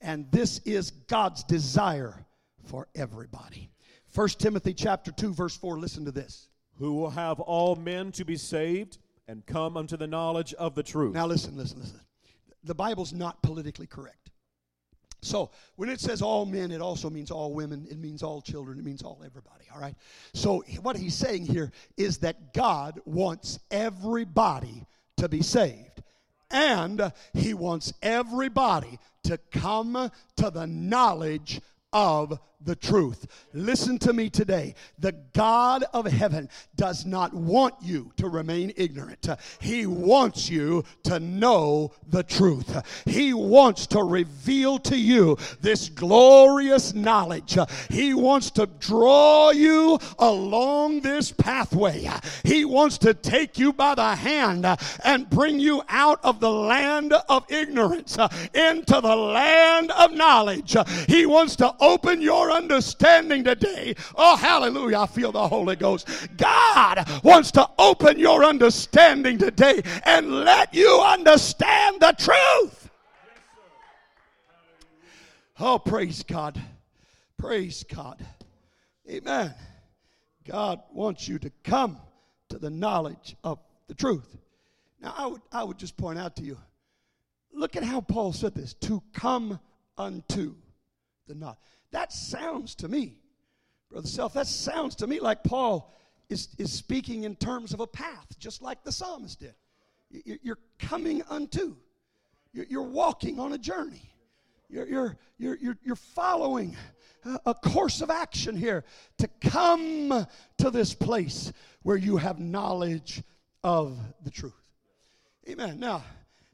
[0.00, 2.24] And this is God's desire
[2.70, 3.68] for everybody.
[4.14, 6.48] 1 Timothy chapter 2 verse 4 listen to this.
[6.78, 10.82] Who will have all men to be saved and come unto the knowledge of the
[10.82, 11.12] truth.
[11.12, 12.00] Now listen, listen, listen.
[12.62, 14.30] The Bible's not politically correct.
[15.20, 18.78] So when it says all men, it also means all women, it means all children,
[18.78, 19.94] it means all everybody, all right?
[20.32, 24.86] So what he's saying here is that God wants everybody
[25.18, 26.02] to be saved.
[26.52, 31.60] And he wants everybody to come to the knowledge
[31.92, 33.26] of the truth.
[33.52, 34.74] Listen to me today.
[34.98, 39.28] The God of heaven does not want you to remain ignorant.
[39.60, 42.76] He wants you to know the truth.
[43.06, 47.56] He wants to reveal to you this glorious knowledge.
[47.88, 52.08] He wants to draw you along this pathway.
[52.44, 54.66] He wants to take you by the hand
[55.04, 58.18] and bring you out of the land of ignorance
[58.54, 60.76] into the land of knowledge.
[61.08, 63.94] He wants to open your understanding today.
[64.14, 65.00] Oh, hallelujah.
[65.00, 66.08] I feel the Holy Ghost.
[66.36, 72.90] God wants to open your understanding today and let you understand the truth.
[75.58, 76.60] Oh, praise God.
[77.36, 78.24] Praise God.
[79.08, 79.54] Amen.
[80.46, 81.98] God wants you to come
[82.48, 84.36] to the knowledge of the truth.
[85.00, 86.58] Now, I would, I would just point out to you
[87.52, 89.60] look at how Paul said this to come
[89.96, 90.54] unto
[91.26, 91.58] the knowledge.
[91.92, 93.18] That sounds to me,
[93.90, 95.92] Brother Self, that sounds to me like Paul
[96.28, 99.54] is, is speaking in terms of a path, just like the psalmist did.
[100.42, 101.76] You're coming unto,
[102.52, 104.14] you're walking on a journey.
[104.68, 106.76] You're, you're, you're, you're, you're following
[107.44, 108.84] a course of action here
[109.18, 110.26] to come
[110.58, 113.22] to this place where you have knowledge
[113.64, 114.54] of the truth.
[115.48, 115.80] Amen.
[115.80, 116.04] Now,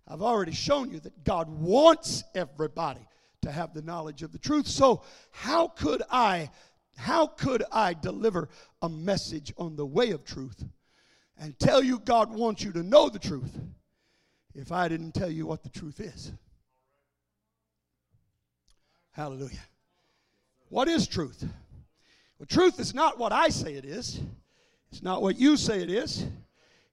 [0.08, 3.06] I've already shown you that God wants everybody
[3.42, 4.66] to have the knowledge of the truth.
[4.66, 6.50] So, how could I
[6.96, 8.48] how could I deliver
[8.80, 10.64] a message on the way of truth
[11.38, 13.54] and tell you God wants you to know the truth
[14.54, 16.32] if I didn't tell you what the truth is?
[19.12, 19.60] Hallelujah.
[20.68, 21.44] What is truth?
[22.38, 24.20] Well, truth is not what I say it is.
[24.90, 26.26] It's not what you say it is.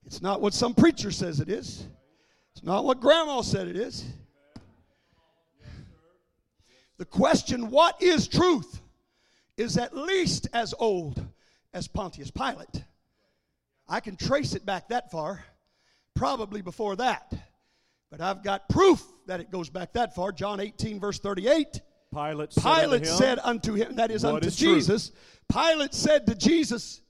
[0.06, 1.86] It's not what some preacher says it is.
[2.54, 4.04] It's not what grandma said it is.
[6.98, 8.80] The question, what is truth,
[9.56, 11.24] is at least as old
[11.72, 12.84] as Pontius Pilate.
[13.88, 15.44] I can trace it back that far,
[16.14, 17.32] probably before that.
[18.10, 20.32] But I've got proof that it goes back that far.
[20.32, 21.80] John 18, verse 38.
[22.12, 25.10] Pilate said, Pilate unto, said unto him, that is unto is Jesus.
[25.52, 27.00] Pilate said to Jesus,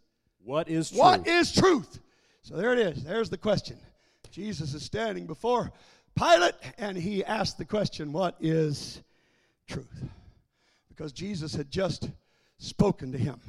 [0.42, 1.01] What is truth?
[1.01, 2.01] What is truth?
[2.42, 3.05] So there it is.
[3.05, 3.77] There's the question.
[4.31, 5.73] Jesus is standing before
[6.16, 9.03] Pilate and he asked the question, What is
[9.66, 10.05] truth?
[10.88, 12.11] Because Jesus had just
[12.59, 13.40] spoken to him.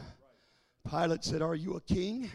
[0.90, 2.30] Pilate said, Are you a king?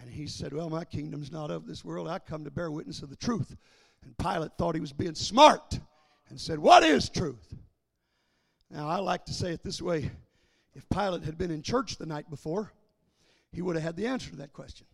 [0.00, 2.08] And he said, Well, my kingdom's not of this world.
[2.08, 3.56] I come to bear witness of the truth.
[4.04, 5.78] And Pilate thought he was being smart
[6.28, 7.54] and said, What is truth?
[8.70, 10.10] Now, I like to say it this way
[10.74, 12.72] if Pilate had been in church the night before,
[13.52, 14.86] he would have had the answer to that question.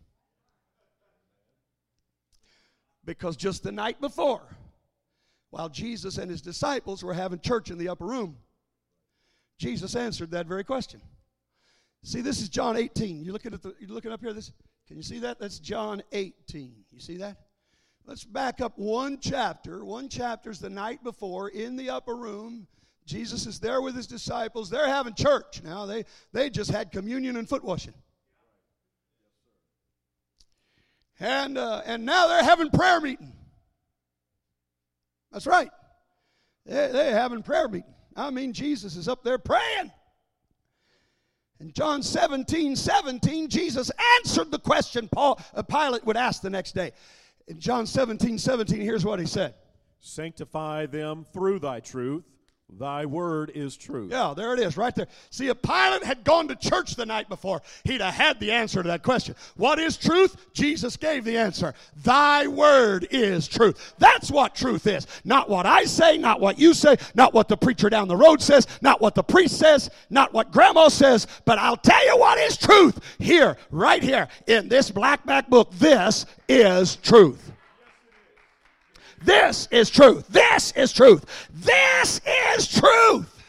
[3.03, 4.43] Because just the night before,
[5.51, 8.37] while Jesus and his disciples were having church in the upper room,
[9.59, 11.01] Jesus answered that very question.
[12.03, 13.23] See, this is John 18.
[13.23, 14.33] You looking at the you looking up here?
[14.33, 14.51] This
[14.87, 15.39] can you see that?
[15.39, 16.73] That's John 18.
[16.91, 17.37] You see that?
[18.05, 19.85] Let's back up one chapter.
[19.85, 22.67] One chapter is the night before in the upper room.
[23.05, 24.69] Jesus is there with his disciples.
[24.69, 25.85] They're having church now.
[25.85, 27.93] They, they just had communion and foot washing.
[31.19, 33.33] And, uh, and now they're having prayer meeting.
[35.31, 35.69] That's right.
[36.65, 37.93] They, they're having prayer meeting.
[38.15, 39.91] I mean, Jesus is up there praying.
[41.59, 46.73] In John 17, 17, Jesus answered the question Paul, uh, Pilate would ask the next
[46.73, 46.91] day.
[47.47, 49.53] In John 17, 17, here's what he said
[49.99, 52.23] Sanctify them through thy truth.
[52.79, 54.07] Thy word is true.
[54.09, 55.07] Yeah, there it is, right there.
[55.29, 58.81] See, if Pilate had gone to church the night before, he'd have had the answer
[58.81, 59.35] to that question.
[59.57, 60.53] What is truth?
[60.53, 61.73] Jesus gave the answer.
[62.03, 63.93] Thy word is truth.
[63.99, 65.05] That's what truth is.
[65.25, 68.41] Not what I say, not what you say, not what the preacher down the road
[68.41, 72.37] says, not what the priest says, not what grandma says, but I'll tell you what
[72.39, 72.99] is truth.
[73.19, 77.51] Here, right here, in this black back book, this is truth.
[79.23, 80.27] This is truth.
[80.29, 81.47] This is truth.
[81.53, 83.43] This is truth.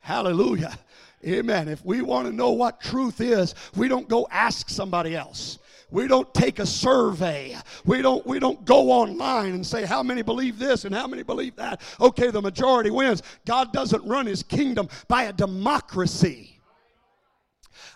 [0.00, 0.78] Hallelujah.
[1.26, 1.68] Amen.
[1.68, 5.58] If we want to know what truth is, we don't go ask somebody else.
[5.90, 7.56] We don't take a survey.
[7.84, 11.22] We don't we don't go online and say how many believe this and how many
[11.22, 11.80] believe that.
[12.00, 13.22] Okay, the majority wins.
[13.44, 16.60] God doesn't run his kingdom by a democracy.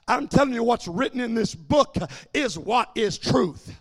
[0.07, 1.97] I'm telling you what's written in this book
[2.33, 3.75] is what is truth.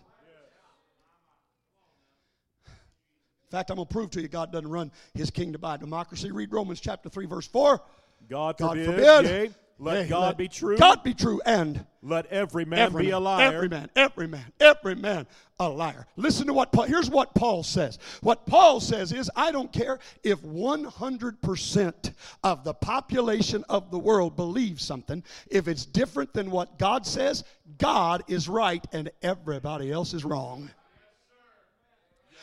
[3.50, 6.32] In fact, I'm going to prove to you God doesn't run his kingdom by democracy.
[6.32, 7.82] Read Romans chapter 3, verse 4.
[8.30, 10.78] God forbid, God forbid yea, let God let be true.
[10.78, 13.54] God be true and let every man every be man, a liar.
[13.56, 15.26] Every man, every man, every man
[15.60, 16.06] a liar.
[16.16, 17.98] Listen to what Paul, here's what Paul says.
[18.22, 24.36] What Paul says is, I don't care if 100% of the population of the world
[24.36, 25.24] believes something.
[25.50, 27.44] If it's different than what God says,
[27.80, 30.70] God is right and everybody else is wrong.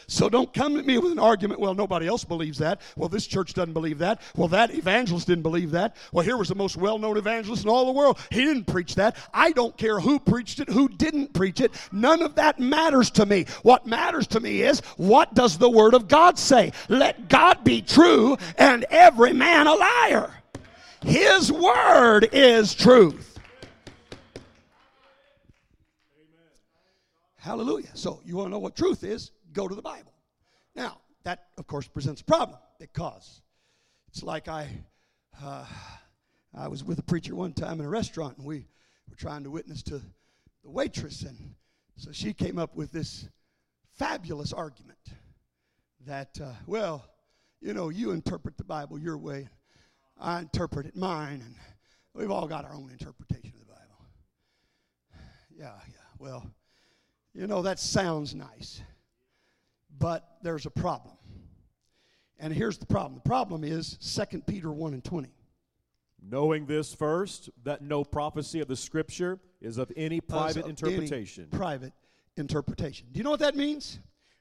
[0.08, 2.80] So don't come at me with an argument, well, nobody else believes that.
[2.94, 4.20] Well, this church doesn't believe that.
[4.36, 5.96] Well, that evangelist didn't believe that.
[6.12, 8.18] Well, here was the most well known evangelist in all the world.
[8.30, 9.16] He didn't preach that.
[9.34, 11.72] I don't care who preached it, who didn't preach it.
[11.90, 13.46] None of that matters to me.
[13.62, 16.72] What matters to me is what does the Word of God say?
[16.88, 20.32] Let God be true and every man a liar.
[21.02, 23.38] His Word is truth.
[27.38, 27.90] Hallelujah.
[27.94, 29.30] So, you want to know what truth is?
[29.56, 30.12] Go to the Bible.
[30.74, 33.40] Now, that, of course, presents a problem because
[34.16, 34.68] It's like I,
[35.42, 35.66] uh,
[36.54, 38.66] I was with a preacher one time in a restaurant, and we
[39.10, 40.00] were trying to witness to
[40.64, 41.54] the waitress, and
[41.96, 43.28] so she came up with this
[43.98, 44.98] fabulous argument
[46.06, 47.04] that, uh, well,
[47.60, 49.50] you know, you interpret the Bible your way,
[50.18, 51.54] I interpret it mine, and
[52.14, 54.06] we've all got our own interpretation of the Bible.
[55.54, 56.06] Yeah, yeah.
[56.18, 56.50] Well,
[57.34, 58.80] you know, that sounds nice,
[59.98, 61.16] but there's a problem.
[62.38, 63.96] And here's the problem the problem is
[64.30, 65.28] 2 Peter 1 and 20.
[66.28, 71.46] Knowing this first, that no prophecy of the Scripture is of any private Of interpretation.
[71.50, 71.92] Any private
[72.36, 73.06] interpretation.
[73.12, 74.00] Do you know what that means?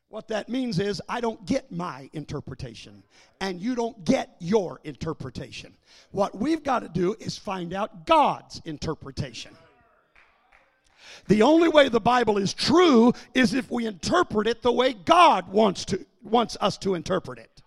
[0.10, 3.03] What that means is I don't get my interpretation,
[3.41, 5.76] and you don't get your interpretation.
[6.12, 9.51] What we've got to do is find out God's interpretation.
[11.28, 15.47] The only way the Bible is true is if we interpret it the way God
[15.49, 17.62] wants to wants us to interpret it.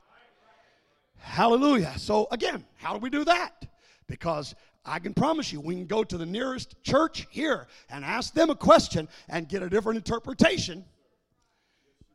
[1.18, 1.95] Hallelujah.
[1.97, 3.66] So again, how do we do that?
[4.07, 8.32] Because I can promise you, we can go to the nearest church here and ask
[8.32, 10.84] them a question and get a different interpretation.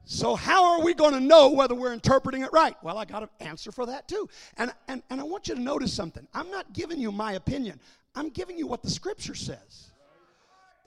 [0.05, 2.76] So, how are we going to know whether we're interpreting it right?
[2.84, 4.28] Well, I got an answer for that too.
[4.57, 6.28] And, and, and I want you to notice something.
[6.34, 7.80] I'm not giving you my opinion,
[8.15, 9.92] I'm giving you what the scripture says.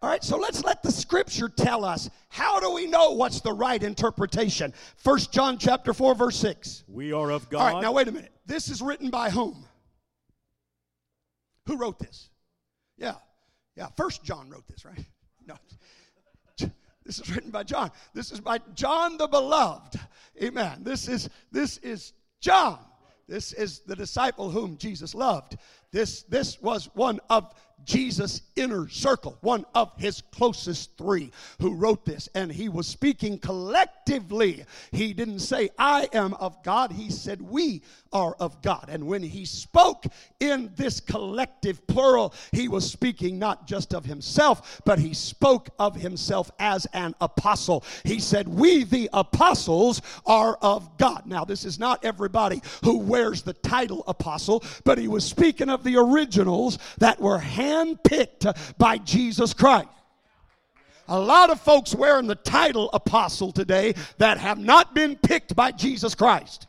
[0.06, 3.52] All right, so let's let the scripture tell us how do we know what's the
[3.52, 4.72] right interpretation?
[4.98, 6.84] First John chapter 4 verse 6.
[6.86, 7.58] We are of God.
[7.58, 8.30] All right, now wait a minute.
[8.46, 9.64] This is written by whom?
[11.66, 12.30] Who wrote this?
[12.96, 13.14] Yeah.
[13.74, 15.04] Yeah, first John wrote this, right?
[15.44, 15.56] No.
[17.04, 17.90] This is written by John.
[18.14, 19.98] This is by John the beloved.
[20.40, 20.84] Amen.
[20.84, 22.78] This is this is John.
[23.26, 25.56] This is the disciple whom Jesus loved.
[25.90, 27.52] This this was one of
[27.86, 31.30] Jesus' inner circle, one of his closest three
[31.60, 32.28] who wrote this.
[32.34, 34.64] And he was speaking collectively.
[34.92, 36.92] He didn't say, I am of God.
[36.92, 37.82] He said, We
[38.12, 38.86] are of God.
[38.88, 40.04] And when he spoke
[40.40, 45.94] in this collective plural, he was speaking not just of himself, but he spoke of
[45.94, 47.84] himself as an apostle.
[48.04, 51.22] He said, We, the apostles, are of God.
[51.26, 55.84] Now, this is not everybody who wears the title apostle, but he was speaking of
[55.84, 57.38] the originals that were
[57.76, 59.88] handpicked by Jesus Christ.
[61.08, 65.70] A lot of folks wearing the title apostle today that have not been picked by
[65.70, 66.66] Jesus Christ.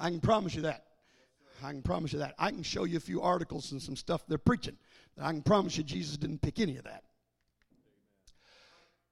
[0.00, 0.84] I can promise you that.
[1.62, 2.34] I can promise you that.
[2.38, 4.76] I can show you a few articles and some stuff they're preaching.
[5.20, 7.02] I can promise you Jesus didn't pick any of that.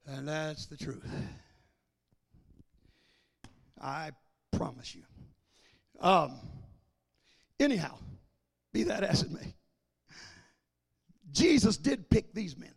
[0.07, 1.05] And that's the truth.
[3.80, 4.11] I
[4.53, 5.03] promise you.
[6.01, 6.39] Um,
[7.59, 7.97] anyhow,
[8.74, 9.54] be that as it may,
[11.32, 12.74] Jesus did pick these men,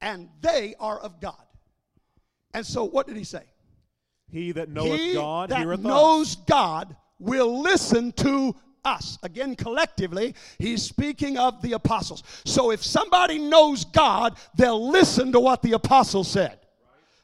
[0.00, 1.44] and they are of God.
[2.52, 3.44] And so, what did he say?
[4.28, 6.42] He that knoweth he God that knows us.
[6.46, 9.18] God will listen to us.
[9.22, 12.22] Again, collectively, he's speaking of the apostles.
[12.44, 16.58] So if somebody knows God, they'll listen to what the apostles said.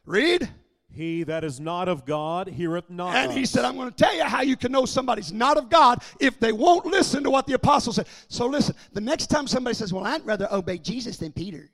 [0.04, 0.48] Read.
[0.96, 3.50] He that is not of God heareth not And he us.
[3.50, 6.40] said, I'm going to tell you how you can know somebody's not of God if
[6.40, 8.06] they won't listen to what the apostles said.
[8.28, 11.70] So listen, the next time somebody says, Well, I'd rather obey Jesus than Peter,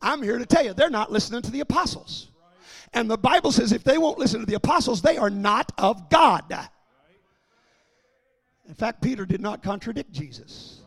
[0.00, 2.28] I'm here to tell you they're not listening to the apostles.
[2.94, 6.08] And the Bible says if they won't listen to the apostles, they are not of
[6.08, 6.44] God.
[8.68, 10.82] In fact, Peter did not contradict Jesus.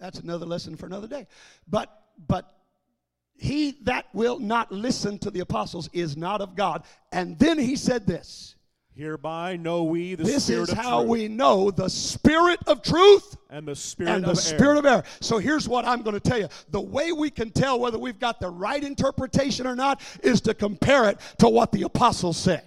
[0.00, 1.26] That's another lesson for another day.
[1.68, 2.61] But but
[3.42, 6.84] he that will not listen to the apostles is not of God.
[7.10, 8.54] And then he said this.
[8.94, 10.36] Hereby know we the spirit of truth.
[10.36, 14.10] This spirit is of how truth we know the spirit of truth and the spirit
[14.10, 14.78] and the of spirit error.
[14.78, 15.02] of error.
[15.20, 16.48] So here's what I'm going to tell you.
[16.70, 20.54] The way we can tell whether we've got the right interpretation or not is to
[20.54, 22.62] compare it to what the apostles said.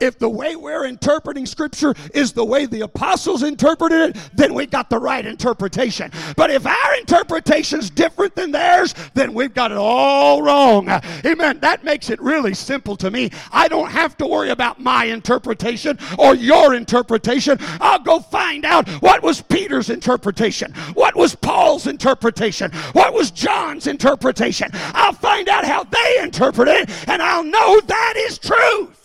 [0.00, 4.66] If the way we're interpreting scripture is the way the apostles interpreted it, then we
[4.66, 6.10] got the right interpretation.
[6.36, 10.88] But if our interpretation's different than theirs, then we've got it all wrong.
[11.24, 11.60] Amen.
[11.60, 13.30] That makes it really simple to me.
[13.52, 17.58] I don't have to worry about my interpretation or your interpretation.
[17.80, 23.86] I'll go find out what was Peter's interpretation, what was Paul's interpretation, what was John's
[23.86, 24.68] interpretation.
[24.72, 29.01] I'll find out how they interpreted it, and I'll know that is truth.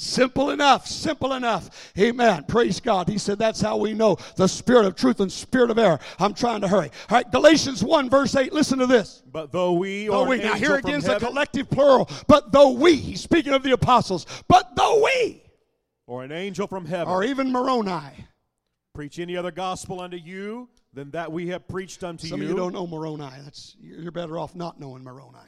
[0.00, 1.92] Simple enough, simple enough.
[1.98, 2.44] Amen.
[2.44, 3.08] Praise God.
[3.08, 5.98] He said that's how we know the spirit of truth and spirit of error.
[6.20, 6.92] I'm trying to hurry.
[7.10, 8.52] All right, Galatians 1, verse 8.
[8.52, 9.24] Listen to this.
[9.32, 12.08] But though we Though or we, now here again is a collective plural.
[12.28, 15.42] But though we, he's speaking of the apostles, but though we,
[16.06, 18.24] or an angel from heaven or even Moroni.
[18.94, 22.50] preach any other gospel unto you than that we have preached unto Some you, of
[22.50, 23.28] you don't know Moroni.
[23.42, 25.38] That's you're better off not knowing Moroni.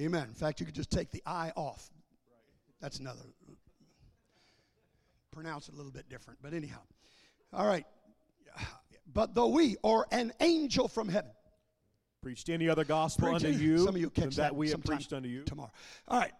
[0.00, 0.24] Amen.
[0.24, 1.90] In fact, you could just take the I off.
[2.80, 3.20] That's another
[5.32, 6.80] pronounce it a little bit different, but anyhow.
[7.52, 7.86] All right.
[9.12, 11.30] But though we or an angel from heaven
[12.20, 14.70] Preached any other gospel preach unto any- you some of you catch that that we
[14.70, 15.44] have preached unto you.
[15.44, 15.70] tomorrow.
[16.08, 16.32] All right.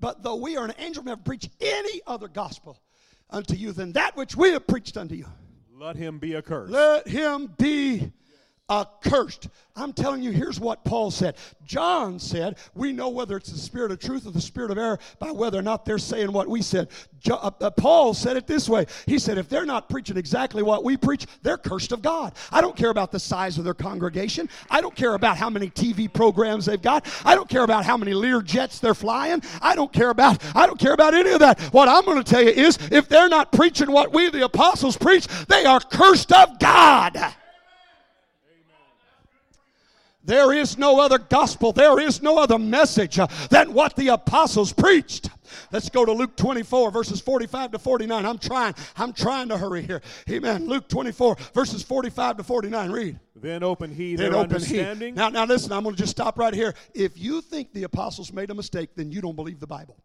[0.00, 2.76] But though we are an angel from heaven preach any other gospel
[3.30, 5.26] unto you than that which we have preached unto you.
[5.72, 6.72] Let him be accursed.
[6.72, 8.12] Let him be
[8.70, 9.48] accursed.
[9.76, 11.36] I'm telling you, here's what Paul said.
[11.64, 14.98] John said, We know whether it's the spirit of truth or the spirit of error
[15.18, 16.88] by whether or not they're saying what we said.
[17.20, 20.62] Jo- uh, uh, Paul said it this way He said, If they're not preaching exactly
[20.62, 22.34] what we preach, they're cursed of God.
[22.52, 24.48] I don't care about the size of their congregation.
[24.70, 27.06] I don't care about how many TV programs they've got.
[27.24, 29.42] I don't care about how many Lear jets they're flying.
[29.62, 31.60] I don't care about I don't care about any of that.
[31.72, 34.96] What I'm going to tell you is if they're not preaching what we the apostles
[34.96, 37.16] preach, they are cursed of God.
[40.30, 44.72] There is no other gospel, there is no other message uh, than what the apostles
[44.72, 45.28] preached.
[45.72, 48.24] Let's go to Luke 24, verses 45 to 49.
[48.24, 50.00] I'm trying, I'm trying to hurry here.
[50.30, 50.68] Amen.
[50.68, 52.92] Luke 24, verses 45 to 49.
[52.92, 53.18] Read.
[53.34, 54.78] Then open he Then their open he.
[54.78, 55.14] understanding.
[55.16, 56.74] Now, now listen, I'm going to just stop right here.
[56.94, 59.96] If you think the apostles made a mistake, then you don't believe the Bible.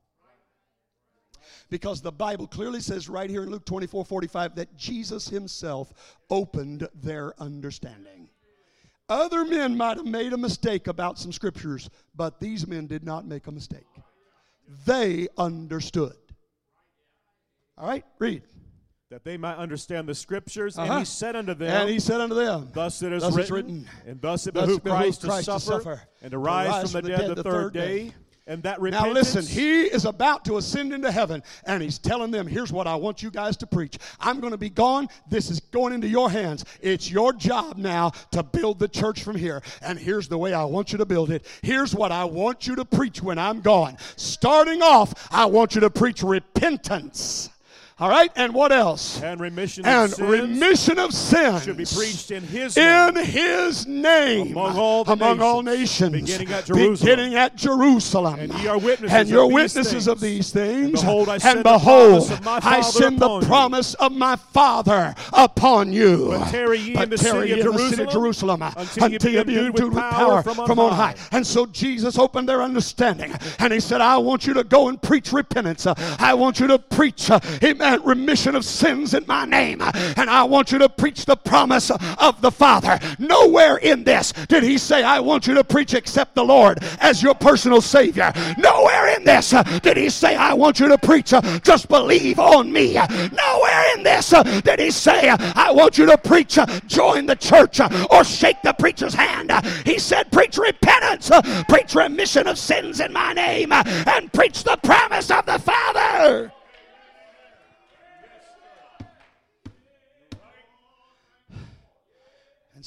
[1.69, 5.93] Because the Bible clearly says right here in Luke 24, 45 that Jesus himself
[6.31, 8.29] opened their understanding.
[9.07, 13.27] Other men might have made a mistake about some scriptures, but these men did not
[13.27, 13.85] make a mistake.
[14.85, 16.15] They understood.
[17.77, 18.43] All right, read.
[19.11, 20.77] that they might understand the scriptures.
[20.77, 20.91] Uh-huh.
[20.91, 23.55] And he said unto them, And he said unto them, Thus it is Thus written,
[23.55, 27.01] written, and thus it behooved Christ, Christ to, to suffer, suffer, and to rise from
[27.03, 28.13] the dead, the third day,
[28.47, 32.45] and that Now listen, he is about to ascend into heaven, and he's telling them,
[32.45, 33.97] here's what I want you guys to preach.
[34.19, 35.07] I'm going to be gone.
[35.27, 36.63] This is going into your hands.
[36.81, 39.63] It's your job now to build the church from here.
[39.81, 41.47] And here's the way I want you to build it.
[41.63, 43.97] Here's what I want you to preach when I'm gone.
[44.15, 47.49] Starting off, I want you to preach repentance.
[47.97, 48.29] All right?
[48.35, 49.21] And what else?
[49.21, 53.23] and remission and of sins remission of sins should be preached in his in name.
[53.25, 56.93] his name Among all the among all nations, nations beginning at Jerusalem.
[57.15, 58.39] beginning at Jerusalem.
[58.39, 60.51] And ye are witnesses And you're of these witnesses of things.
[60.51, 63.25] these things And behold, I send the behold, promise of my I Father send the
[63.27, 63.47] upon you.
[63.47, 67.65] promise of my father upon you But tarry ye in the city of ye in
[67.71, 71.11] the city of Jerusalem, Jerusalem until ye be endued with power from on on high.
[71.11, 74.89] high and so Jesus opened their understanding and he said I want you to go
[74.89, 79.45] and preach repentance I want you to preach uh, amen remission of sins in my
[79.45, 79.81] name.
[79.81, 82.99] And I want you to preach the promise of the Father.
[83.19, 87.21] Nowhere in this did he say I want you to preach except the Lord as
[87.21, 88.31] your personal savior.
[88.57, 92.71] Nowhere in this did he say I want you to preach uh, just believe on
[92.71, 92.93] me.
[92.93, 94.33] Nowhere in this
[94.63, 98.61] did he say I want you to preach uh, join the church uh, or shake
[98.63, 99.51] the preacher's hand.
[99.85, 101.29] He said preach repentance
[101.67, 106.51] preach remission of sins in my name and preach the promise of the Father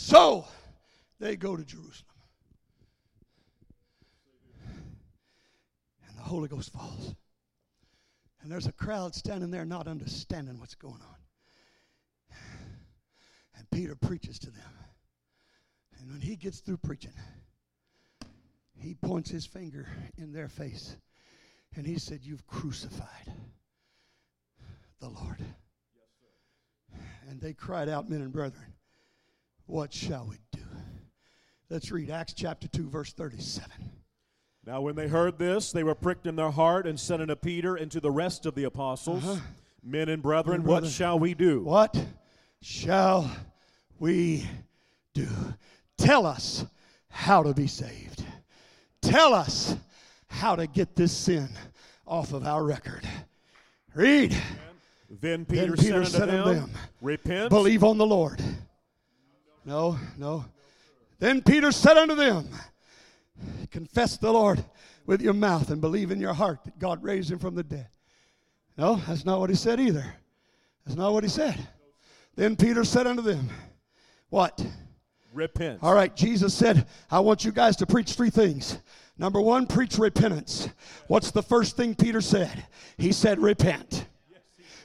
[0.09, 0.47] so
[1.21, 2.07] they go to Jerusalem.
[6.09, 7.15] And the Holy Ghost falls.
[8.41, 12.37] And there's a crowd standing there not understanding what's going on.
[13.59, 14.73] And Peter preaches to them.
[16.01, 17.13] And when he gets through preaching,
[18.79, 19.87] he points his finger
[20.17, 20.97] in their face.
[21.77, 23.31] And he said, You've crucified
[25.01, 25.45] the Lord.
[27.29, 28.68] And they cried out, Men and brethren,
[29.69, 30.64] what shall we do?
[31.71, 33.69] Let's read Acts chapter 2, verse 37.
[34.66, 37.77] Now, when they heard this, they were pricked in their heart and said unto Peter
[37.77, 39.41] and to the rest of the apostles, Uh-huh.
[39.83, 41.62] Men and brethren, what shall we do?
[41.62, 41.97] What
[42.61, 43.31] shall
[43.99, 44.45] we
[45.14, 45.29] do?
[45.97, 46.66] Tell us
[47.11, 48.25] how to be saved.
[49.01, 49.77] Tell us
[50.27, 51.49] how to get this sin
[52.07, 53.07] off of our record.
[53.95, 54.37] Read.
[55.09, 58.43] Then Peter, Peter said unto said unto them, them, Repent Believe on the Lord.
[59.69, 60.47] No, no.
[61.19, 62.49] Then Peter said unto them,
[63.71, 64.64] Confess the Lord
[65.05, 67.89] with your mouth and believe in your heart that God raised him from the dead.
[68.79, 70.07] No, that's not what he said either.
[70.87, 71.69] That's not what he said.
[72.35, 73.51] Then Peter said unto them,
[74.31, 74.66] What?
[75.35, 75.81] Repent.
[75.83, 78.79] All right, Jesus said, I want you guys to preach three things.
[79.19, 80.71] Number one, preach repentance.
[81.09, 82.64] What's the first thing Peter said?
[82.97, 84.07] He said, Repent.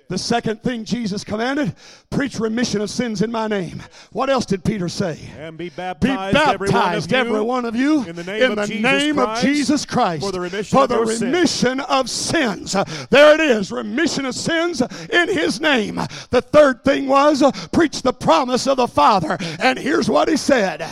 [0.10, 1.76] The second thing Jesus commanded,
[2.10, 3.82] preach remission of sins in my name.
[4.12, 5.18] What else did Peter say?
[5.38, 8.58] And be baptized, Be baptized, every one of you, one of you, in the name,
[8.58, 11.82] of, Jesus name of Christ, Jesus Christ for the remission for of the your sins.
[11.90, 12.76] of sins.
[13.10, 15.96] There it is, remission of sins in His name.
[16.30, 19.38] The third thing was uh, preach the promise of the Father.
[19.60, 20.86] And here's what He said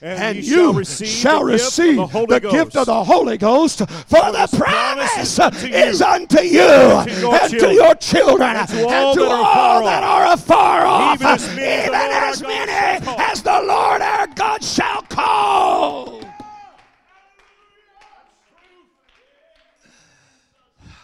[0.00, 2.54] And you ye shall receive the gift of the Holy the Ghost.
[2.54, 7.20] gift of the Holy Ghost, for the promise promise is unto you, you and to
[7.20, 9.84] your and to children, your children and to and all to that are all far
[9.84, 12.72] that are afar off, even as many even as many
[13.18, 16.20] as the Lord our God shall call.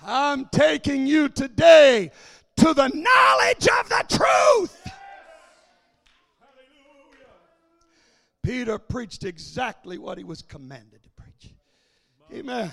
[0.07, 2.11] I'm taking you today
[2.59, 4.94] to the knowledge of the truth.
[8.45, 11.55] Peter preached exactly what he was commanded to preach.
[12.33, 12.71] Amen.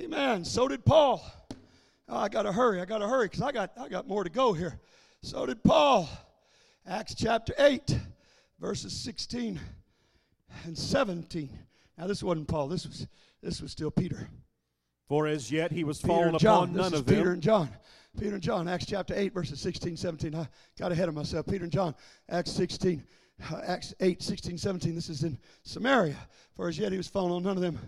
[0.00, 0.44] Amen.
[0.44, 1.22] So did Paul.
[2.08, 2.80] Oh, I got to hurry.
[2.80, 4.80] I got to hurry because I got, I got more to go here.
[5.22, 6.08] So did Paul.
[6.86, 7.98] Acts chapter 8,
[8.58, 9.60] verses 16
[10.64, 11.50] and 17.
[11.98, 12.68] Now, this wasn't Paul.
[12.68, 13.06] This was,
[13.42, 14.28] this was still Peter.
[15.06, 17.32] For as yet he was Peter fallen upon This none is of Peter them.
[17.34, 17.68] and John.
[18.18, 20.34] Peter and John, Acts chapter 8, verses 16, 17.
[20.34, 21.46] I got ahead of myself.
[21.46, 21.94] Peter and John,
[22.28, 23.02] Acts 16, uh,
[23.66, 24.94] Acts 8, 16, 17.
[24.94, 26.16] This is in Samaria.
[26.54, 27.78] For as yet he was fallen on none of them.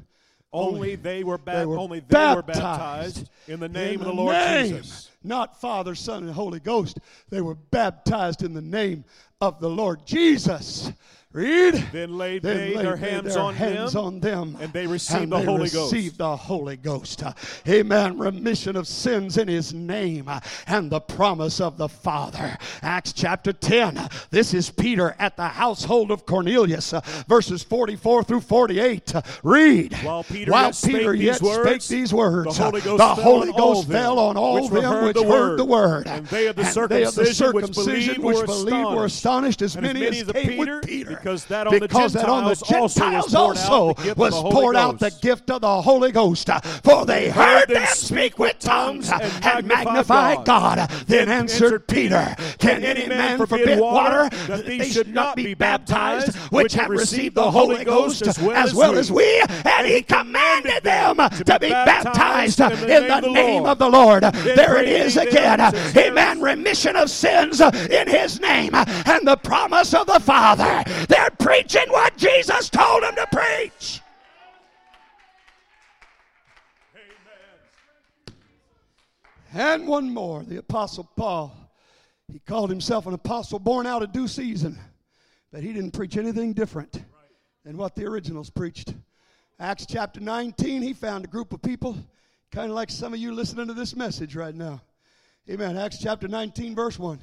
[0.53, 4.07] Only they were, they were only they were baptized baptized in the name in of
[4.07, 5.11] the Lord name, Jesus.
[5.24, 6.98] Not Father, Son, and Holy Ghost.
[7.30, 9.05] They were baptized in the name
[9.40, 10.92] of the Lord Jesus.
[11.33, 11.74] Read.
[11.93, 14.87] Then laid Then they laid their hands their on hands them, on them, and they
[14.87, 16.18] received and the they Holy Ghost.
[16.18, 17.22] the Holy Ghost.
[17.66, 18.18] Amen.
[18.18, 22.59] Remission of sins in His name, uh, and the promise of the Father.
[22.83, 24.09] Acts chapter ten.
[24.30, 29.14] This is Peter at the household of Cornelius, uh, verses forty-four through forty-eight.
[29.14, 29.95] Uh, Read.
[30.03, 32.99] While Peter While yet spake Peter these yet words, spake these words, the Holy Ghost
[32.99, 35.22] the fell Holy on all Ghost them fell on all which them heard which the
[35.24, 35.59] heard word.
[35.59, 36.07] the word.
[36.09, 39.62] And they of the they of the circumcision which believed which were believed were astonished
[39.62, 41.22] as And as many many as as came Peter, with Peter.
[41.23, 44.03] Because that on the Because that on the Gentiles Gentiles also was poured out the
[44.03, 45.23] also gift of was the Holy poured out the Ghost.
[45.23, 46.51] gift of the Holy Ghost.
[46.83, 50.91] For they heard them speak with tongues and magnify God.
[51.07, 56.73] Then answered Peter, Can any man forbid water that they should not be baptized, which
[56.75, 59.43] have received the Holy Ghost as well as we?
[59.64, 64.23] And he commanded them to be baptized in the name of the Lord.
[64.23, 65.61] There it is again.
[65.97, 66.41] Amen.
[66.41, 70.83] Remission of sins in his name and the promise of the Father.
[71.12, 74.00] They're preaching what Jesus told them to preach.
[79.52, 81.54] And one more, the Apostle Paul.
[82.32, 84.78] He called himself an apostle born out of due season,
[85.52, 87.04] but he didn't preach anything different
[87.62, 88.94] than what the originals preached.
[89.60, 91.94] Acts chapter 19, he found a group of people,
[92.50, 94.80] kind of like some of you listening to this message right now.
[95.50, 95.76] Amen.
[95.76, 97.20] Acts chapter 19, verse 1.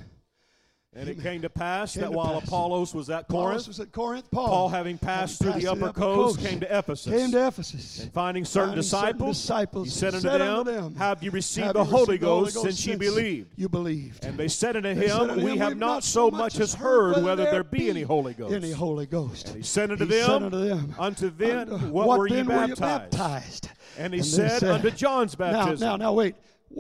[0.96, 2.48] And it came to pass Came that to while pass.
[2.48, 4.30] Apollos was at Corinth, was at Corinth.
[4.32, 7.14] Paul, Paul, having passed through having the upper, the coast, coast, came to Ephesus.
[7.14, 8.00] Came to Ephesus.
[8.04, 11.30] And finding certain Finding certain disciples, disciples, he said unto said them, them, Have you
[11.30, 13.54] received Have the you Holy received the Holy Ghost Ghost since ye believed?
[13.56, 14.26] You believed.
[14.26, 16.74] And they said unto They said him, unto We him, have not so much as
[16.74, 18.52] heard whether there be any Holy Ghost.
[18.56, 19.50] Any Holy Ghost.
[19.50, 22.38] And he said unto He them, said unto them, Unto then, "Unto what, were ye
[22.38, 22.80] then baptized?
[22.82, 23.70] baptized?
[24.00, 25.86] And he And said, said- Unto John's baptism.
[25.86, 26.36] now, now, now wait.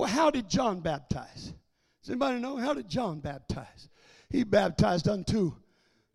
[0.08, 1.54] How did John baptize?
[2.02, 2.58] Does anybody know?
[2.58, 3.88] How did John baptize?
[4.30, 5.54] He baptized unto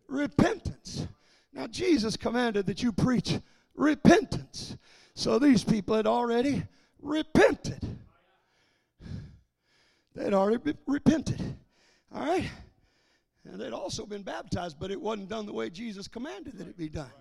[0.07, 1.07] repentance.
[1.53, 3.39] Now, Jesus commanded that you preach
[3.75, 4.77] repentance.
[5.15, 6.63] So these people had already
[7.01, 7.81] repented.
[10.13, 11.41] They'd already be- repented.
[12.13, 12.49] All right?
[13.45, 16.77] And they'd also been baptized, but it wasn't done the way Jesus commanded that it
[16.77, 17.11] be done.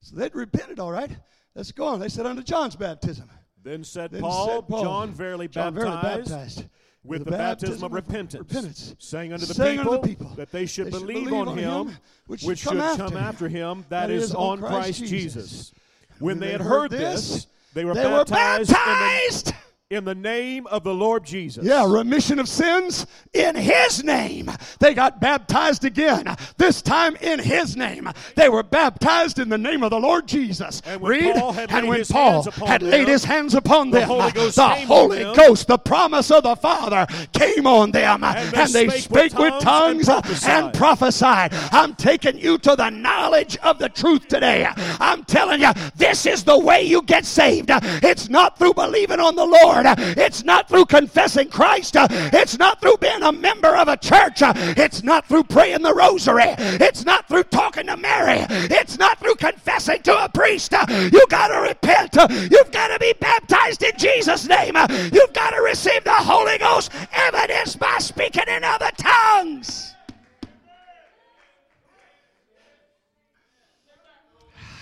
[0.00, 1.10] So they'd repented, all right?
[1.54, 2.00] Let's go on.
[2.00, 3.28] They said unto John's baptism.
[3.62, 6.64] Then said Then Paul, said Paul, John verily John baptized, verily baptized
[7.04, 10.52] with the baptism of repentance, repentance, saying unto the, saying people, unto the people that
[10.52, 13.18] they should they should believe, believe on him, him which, which should come come after
[13.18, 15.72] after him, him, that is, on Christ Jesus.
[16.18, 19.54] When, they had heard this, they were they were baptized, the- baptized.
[19.90, 21.64] In the name of the Lord Jesus.
[21.64, 24.48] Yeah, remission of sins in His name.
[24.78, 28.08] They got baptized again, this time in His name.
[28.36, 30.80] They were baptized in the name of the Lord Jesus.
[30.86, 33.08] And when Read, Paul had and laid when his Paul hands upon had them, laid
[33.08, 37.08] His hands upon the them, Holy Ghost the Holy Ghost, the promise of the Father,
[37.32, 41.52] came on them, And and they spake spake with with tongues and and prophesied.
[41.72, 44.68] I'm taking you to the knowledge of the truth today.
[45.00, 47.70] I'm telling you, this is the way you get saved.
[47.72, 49.79] It's not through believing on the Lord.
[49.86, 51.96] It's not through confessing Christ.
[51.98, 54.38] It's not through being a member of a church.
[54.42, 56.54] It's not through praying the rosary.
[56.58, 58.46] It's not through talking to Mary.
[58.48, 60.72] It's not through confessing to a priest.
[60.72, 62.16] You got to repent.
[62.50, 64.76] You've got to be baptized in Jesus' name.
[65.12, 69.94] You've got to receive the Holy Ghost, evidenced by speaking in other tongues.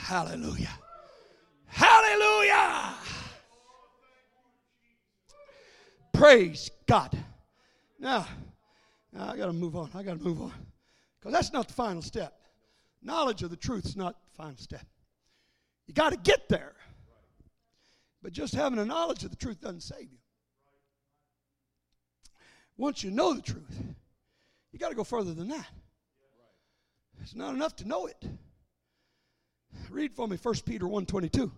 [0.04, 0.70] Hallelujah.
[1.66, 2.94] Hallelujah.
[6.18, 7.16] Praise God.
[8.00, 8.26] Now,
[9.12, 9.88] now I got to move on.
[9.94, 10.52] I got to move on.
[11.20, 12.34] Because that's not the final step.
[13.00, 14.84] Knowledge of the truth is not the final step.
[15.86, 16.74] You got to get there.
[18.20, 20.18] But just having a knowledge of the truth doesn't save you.
[22.76, 23.84] Once you know the truth,
[24.72, 25.68] you got to go further than that.
[27.22, 28.24] It's not enough to know it.
[29.88, 31.50] Read for me 1 Peter 1.22.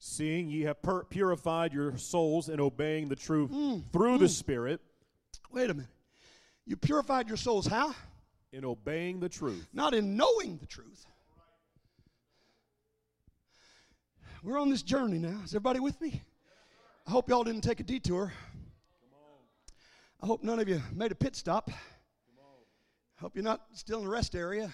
[0.00, 4.30] Seeing ye have pur- purified your souls in obeying the truth mm, through the mm.
[4.30, 4.80] Spirit,
[5.52, 5.90] Wait a minute.
[6.66, 7.94] You purified your souls how?
[8.52, 9.68] in obeying the truth.
[9.72, 11.06] Not in knowing the truth.
[14.42, 15.40] We're on this journey now.
[15.44, 16.22] Is everybody with me?
[17.06, 18.32] I hope y'all didn't take a detour.
[20.22, 21.70] I hope none of you made a pit stop.
[21.70, 24.72] I hope you're not still in the rest area.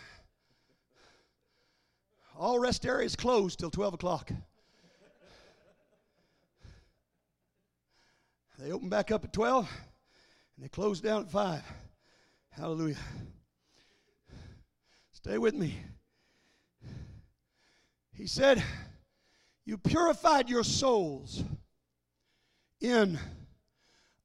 [2.39, 4.31] All rest areas closed till 12 o'clock.
[8.59, 9.71] They open back up at 12
[10.57, 11.63] and they close down at 5.
[12.51, 12.97] Hallelujah.
[15.13, 15.77] Stay with me.
[18.13, 18.63] He said,
[19.67, 21.45] You purified your souls
[22.81, 23.19] in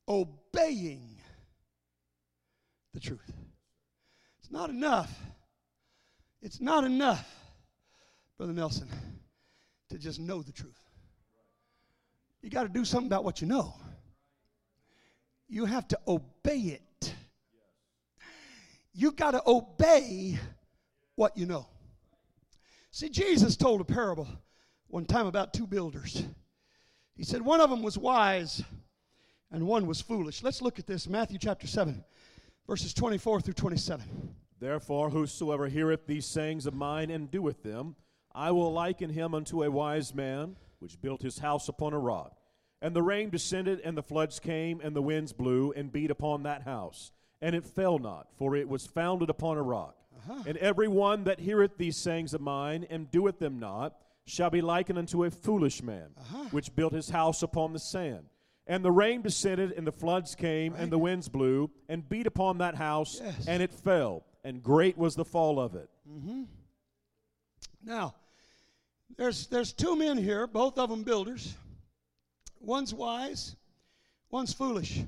[0.07, 1.17] obeying
[2.93, 3.33] the truth.
[4.39, 5.13] It's not enough.
[6.41, 7.27] It's not enough,
[8.37, 8.87] Brother Nelson,
[9.89, 10.79] to just know the truth.
[12.41, 13.73] You got to do something about what you know.
[15.51, 17.13] You have to obey it.
[18.93, 20.39] You got to obey
[21.15, 21.67] what you know.
[22.91, 24.29] See, Jesus told a parable
[24.87, 26.23] one time about two builders.
[27.15, 28.63] He said one of them was wise
[29.51, 30.41] and one was foolish.
[30.41, 32.01] Let's look at this Matthew chapter 7,
[32.65, 34.33] verses 24 through 27.
[34.57, 37.97] Therefore, whosoever heareth these sayings of mine and doeth them,
[38.33, 42.40] I will liken him unto a wise man which built his house upon a rock.
[42.81, 46.43] And the rain descended, and the floods came, and the winds blew and beat upon
[46.43, 47.11] that house.
[47.41, 49.95] And it fell not, for it was founded upon a rock.
[50.17, 50.43] Uh-huh.
[50.47, 54.61] And every one that heareth these sayings of mine and doeth them not shall be
[54.61, 56.45] likened unto a foolish man, uh-huh.
[56.51, 58.25] which built his house upon the sand.
[58.67, 62.59] And the rain descended, and the floods came, and the winds blew and beat upon
[62.59, 63.47] that house, Yes.
[63.47, 65.89] and it fell, and great was the fall of it.
[66.09, 66.43] Mm-hmm.
[67.83, 68.13] Now,
[69.17, 71.55] there's, there's two men here, both of them builders.
[72.61, 73.55] One's wise,
[74.29, 75.01] one's foolish.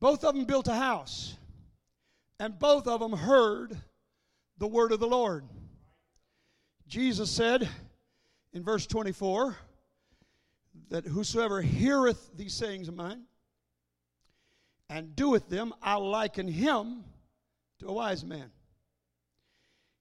[0.00, 1.36] Both of them built a house,
[2.38, 3.76] and both of them heard
[4.58, 5.44] the word of the Lord.
[6.88, 7.68] Jesus said
[8.52, 9.56] in verse 24
[10.90, 13.22] that whosoever heareth these sayings of mine
[14.88, 17.04] and doeth them, I'll liken him
[17.80, 18.50] to a wise man.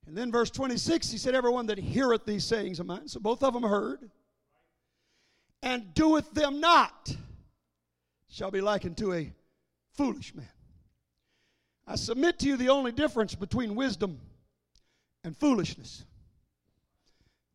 [0.08, 3.42] And then verse 26, he said, Everyone that heareth these sayings of mine, so both
[3.42, 4.12] of them heard,
[5.66, 7.14] and doeth them not,
[8.30, 9.34] shall be likened to a
[9.94, 10.48] foolish man.
[11.88, 14.20] I submit to you the only difference between wisdom
[15.24, 16.06] and foolishness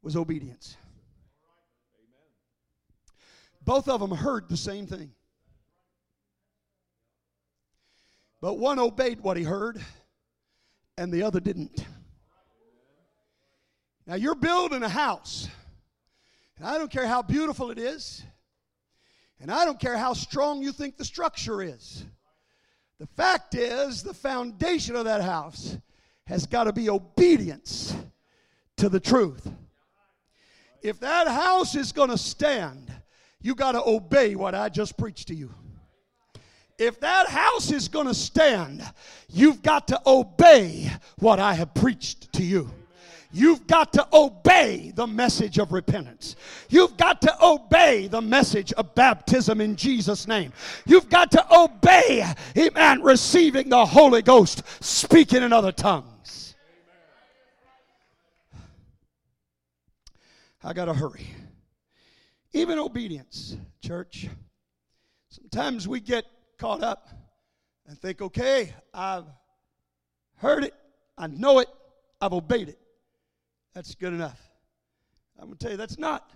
[0.02, 0.76] was obedience.
[3.62, 5.12] Both of them heard the same thing.
[8.40, 9.80] But one obeyed what he heard,
[10.96, 11.84] and the other didn't.
[14.06, 15.48] Now you're building a house,
[16.60, 18.22] and I don't care how beautiful it is,
[19.40, 22.04] and I don't care how strong you think the structure is.
[22.98, 25.78] The fact is, the foundation of that house
[26.26, 27.96] has got to be obedience
[28.76, 29.50] to the truth.
[30.82, 32.92] If that house is going to stand,
[33.40, 35.54] you got to obey what I just preached to you.
[36.78, 38.82] If that house is going to stand,
[39.30, 40.90] you've got to obey
[41.20, 42.70] what I have preached to you.
[43.32, 46.34] You've got to obey the message of repentance.
[46.68, 50.52] You've got to obey the message of baptism in Jesus' name.
[50.84, 52.26] You've got to obey,
[52.58, 56.56] amen, receiving the Holy Ghost, speaking in other tongues.
[60.64, 61.26] I got to hurry.
[62.52, 64.28] Even obedience, church.
[65.28, 66.24] Sometimes we get
[66.58, 67.08] caught up
[67.86, 69.24] and think, okay, I've
[70.36, 70.74] heard it,
[71.16, 71.68] I know it,
[72.20, 72.78] I've obeyed it.
[73.74, 74.40] That's good enough.
[75.38, 76.30] I'm going to tell you, that's not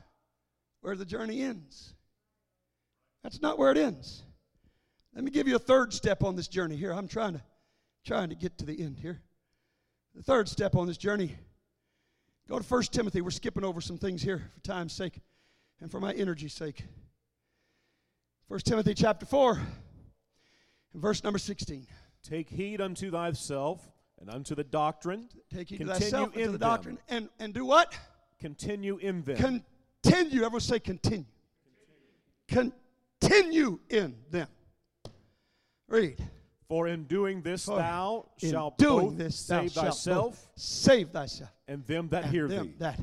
[0.80, 1.94] where the journey ends.
[3.22, 4.22] That's not where it ends.
[5.14, 6.92] Let me give you a third step on this journey here.
[6.92, 7.42] I'm trying to
[8.04, 9.20] trying to get to the end here.
[10.14, 11.36] The third step on this journey.
[12.48, 13.22] Go to 1 Timothy.
[13.22, 15.20] We're skipping over some things here for time's sake
[15.80, 16.84] and for my energy's sake.
[18.48, 19.54] 1 Timothy chapter 4
[20.92, 21.86] and verse number 16.
[22.22, 23.80] Take heed unto thyself
[24.20, 25.28] and unto the doctrine.
[25.52, 26.68] Take heed to thyself and in to the them.
[26.68, 26.98] doctrine.
[27.08, 27.96] And, and do what?
[28.40, 29.36] Continue in them.
[30.02, 30.40] Continue.
[30.42, 31.24] Everyone say continue.
[32.48, 34.48] Continue in them.
[35.88, 36.22] Read.
[36.68, 41.50] For in doing this For thou shalt doing both this, thou save thyself save thyself
[41.68, 42.74] and them that and hear them thee.
[42.78, 43.00] that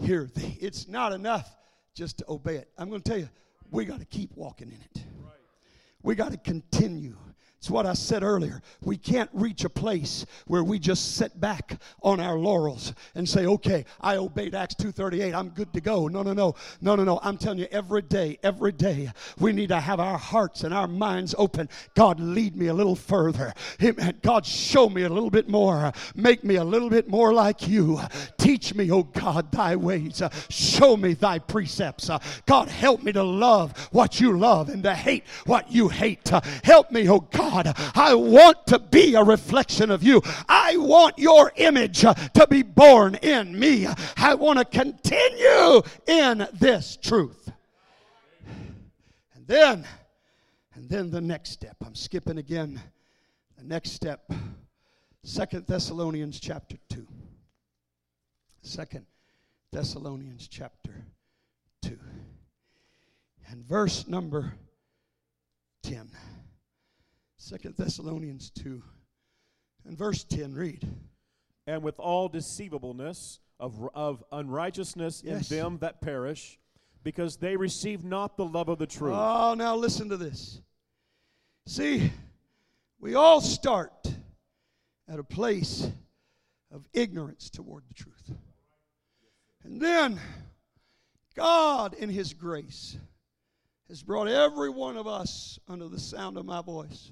[0.00, 0.56] hear thee.
[0.60, 1.56] It's not enough
[1.94, 2.68] just to obey it.
[2.78, 3.28] I'm going to tell you,
[3.70, 5.04] we got to keep walking in it.
[6.02, 7.16] We got to continue.
[7.62, 8.60] It's what I said earlier.
[8.82, 13.46] We can't reach a place where we just sit back on our laurels and say,
[13.46, 15.32] "Okay, I obeyed Acts 2:38.
[15.32, 16.56] I'm good to go." No, no, no.
[16.80, 17.20] No, no, no.
[17.22, 20.88] I'm telling you every day, every day, we need to have our hearts and our
[20.88, 21.68] minds open.
[21.94, 23.54] God, lead me a little further.
[23.80, 24.18] Amen.
[24.22, 25.92] God, show me a little bit more.
[26.16, 28.00] Make me a little bit more like you.
[28.38, 30.20] Teach me, oh God, thy ways.
[30.48, 32.10] Show me thy precepts.
[32.44, 36.28] God, help me to love what you love and to hate what you hate.
[36.64, 37.51] Help me, oh God.
[37.52, 40.22] I want to be a reflection of you.
[40.48, 43.86] I want your image uh, to be born in me.
[44.16, 47.50] I want to continue in this truth.
[49.34, 49.86] And then,
[50.74, 51.76] and then the next step.
[51.84, 52.80] I'm skipping again.
[53.58, 54.30] The next step.
[55.24, 57.06] Second Thessalonians chapter 2.
[58.62, 59.06] Second
[59.72, 60.94] Thessalonians chapter
[61.82, 61.98] 2.
[63.48, 64.54] And verse number
[65.82, 66.10] 10.
[67.42, 68.80] Second Thessalonians 2.
[69.84, 70.88] And verse 10, read.
[71.66, 75.50] And with all deceivableness of, of unrighteousness Yes.
[75.50, 76.60] in them that perish,
[77.02, 79.16] because they receive not the love of the truth.
[79.16, 80.60] Oh, now listen to this.
[81.66, 82.12] See,
[83.00, 84.12] we all start
[85.08, 85.88] at a place
[86.70, 88.30] of ignorance toward the truth.
[89.64, 90.20] And then
[91.34, 92.96] God, in His grace,
[93.88, 97.10] has brought every one of us under the sound of my voice.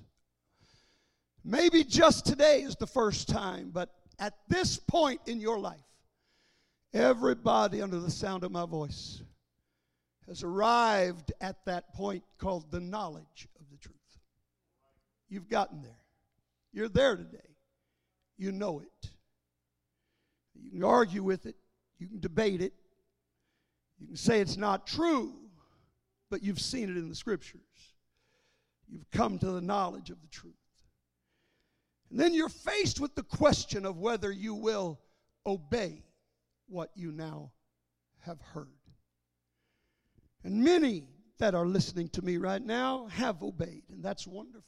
[1.45, 5.81] Maybe just today is the first time, but at this point in your life,
[6.93, 9.23] everybody under the sound of my voice
[10.29, 13.97] has arrived at that point called the knowledge of the truth.
[15.29, 15.93] You've gotten there.
[16.73, 17.39] You're there today.
[18.37, 19.11] You know it.
[20.63, 21.57] You can argue with it,
[21.99, 22.75] you can debate it,
[23.99, 25.33] you can say it's not true,
[26.31, 27.61] but you've seen it in the scriptures.
[28.89, 30.55] You've come to the knowledge of the truth.
[32.11, 35.01] And then you're faced with the question of whether you will
[35.47, 36.03] obey
[36.69, 37.53] what you now
[38.21, 38.67] have heard.
[40.43, 41.09] And many
[41.39, 44.65] that are listening to me right now have obeyed, and that's wonderful.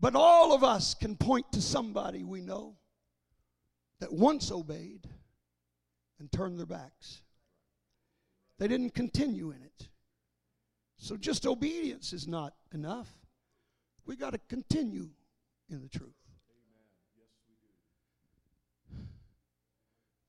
[0.00, 2.76] But all of us can point to somebody we know
[4.00, 5.08] that once obeyed
[6.18, 7.22] and turned their backs.
[8.58, 9.88] They didn't continue in it.
[10.96, 13.08] So just obedience is not enough.
[14.06, 15.10] We got to continue
[15.70, 16.12] in the truth.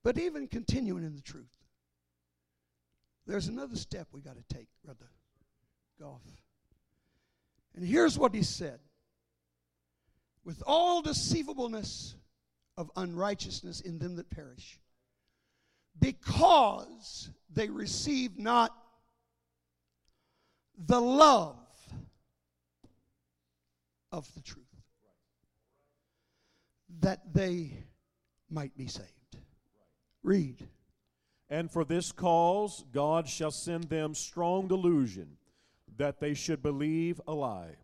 [0.03, 1.45] But even continuing in the truth,
[3.25, 5.09] there's another step we got to take, Brother
[5.99, 6.21] Goff.
[7.75, 8.79] And here's what he said
[10.43, 12.15] With all deceivableness
[12.77, 14.77] of unrighteousness in them that perish,
[15.99, 18.75] because they receive not
[20.77, 21.55] the love
[24.11, 24.65] of the truth,
[26.99, 27.77] that they
[28.49, 29.09] might be saved.
[30.23, 30.67] Read.
[31.49, 35.37] And for this cause God shall send them strong delusion,
[35.97, 37.75] that they should believe a lie,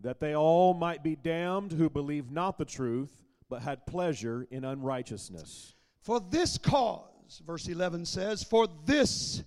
[0.00, 4.64] that they all might be damned who believe not the truth, but had pleasure in
[4.64, 5.74] unrighteousness.
[6.00, 9.44] For this cause, verse 11 says, for this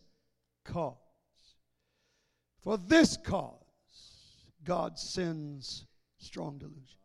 [0.64, 0.96] cause,
[2.60, 3.54] for this cause,
[4.64, 5.86] God sends
[6.18, 6.98] strong delusion.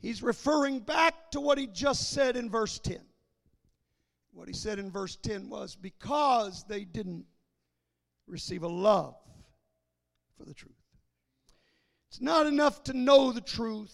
[0.00, 3.00] He's referring back to what he just said in verse 10.
[4.32, 7.24] What he said in verse 10 was because they didn't
[8.26, 9.16] receive a love
[10.36, 10.72] for the truth.
[12.08, 13.92] It's not enough to know the truth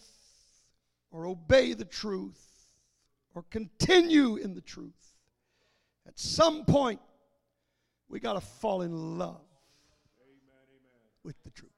[1.10, 2.40] or obey the truth
[3.34, 4.92] or continue in the truth.
[6.06, 7.00] At some point,
[8.08, 9.40] we got to fall in love
[11.22, 11.73] with the truth.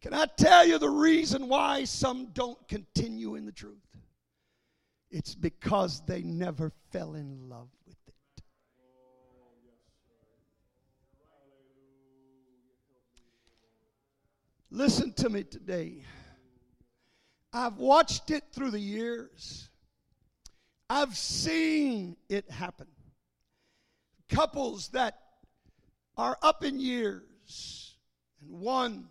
[0.00, 3.74] Can I tell you the reason why some don't continue in the truth?
[5.10, 8.14] It's because they never fell in love with it.
[14.70, 16.04] Listen to me today.
[17.52, 19.70] I've watched it through the years.
[20.90, 22.86] I've seen it happen.
[24.28, 25.18] Couples that
[26.16, 27.96] are up in years,
[28.40, 29.08] and one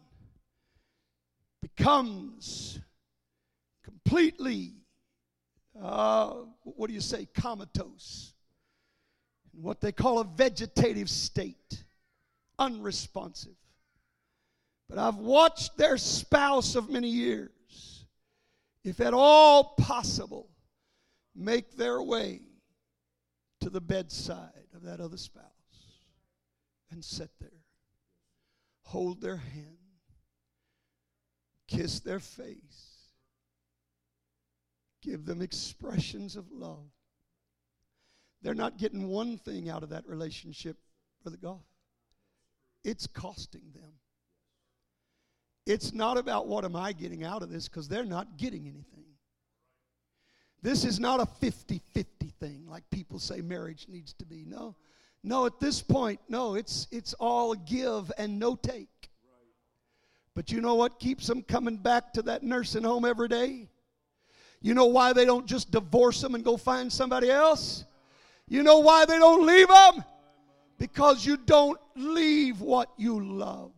[1.77, 2.79] becomes
[3.83, 4.73] completely,
[5.81, 8.33] uh, what do you say, comatose,
[9.55, 11.83] in what they call a vegetative state,
[12.59, 13.55] unresponsive.
[14.89, 18.05] But I've watched their spouse of many years,
[18.83, 20.49] if at all possible,
[21.35, 22.41] make their way
[23.61, 25.43] to the bedside of that other spouse
[26.89, 27.49] and sit there,
[28.83, 29.77] hold their hand,
[31.67, 33.09] kiss their face,
[35.01, 36.89] give them expressions of love.
[38.41, 40.77] They're not getting one thing out of that relationship,
[41.23, 41.65] Brother Goff.
[42.83, 43.93] It's costing them.
[45.65, 49.03] It's not about what am I getting out of this because they're not getting anything.
[50.61, 54.45] This is not a 50 50 thing like people say marriage needs to be.
[54.45, 54.75] No.
[55.23, 59.06] No, at this point, no, it's, it's all give and no take.
[60.37, 63.67] But you know what keeps them coming back to that nursing home every day?
[64.61, 67.85] You know why they don't just divorce them and go find somebody else?
[68.47, 70.03] You know why they don't leave them?
[70.77, 73.71] Because you don't leave what you love.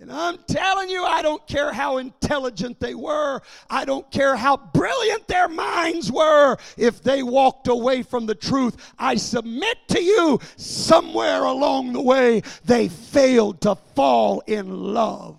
[0.00, 3.42] And I'm telling you, I don't care how intelligent they were.
[3.68, 6.56] I don't care how brilliant their minds were.
[6.78, 12.42] If they walked away from the truth, I submit to you, somewhere along the way,
[12.64, 15.36] they failed to fall in love.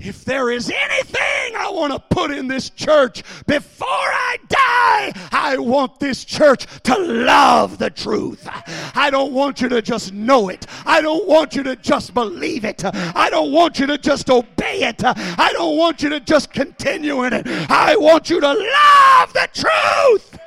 [0.00, 5.58] If there is anything I want to put in this church before I die, I
[5.58, 8.48] want this church to love the truth.
[8.94, 10.66] I don't want you to just know it.
[10.86, 12.84] I don't want you to just believe it.
[12.84, 15.02] I don't want you to just obey it.
[15.04, 17.48] I don't want you to just continue in it.
[17.68, 20.37] I want you to love the truth.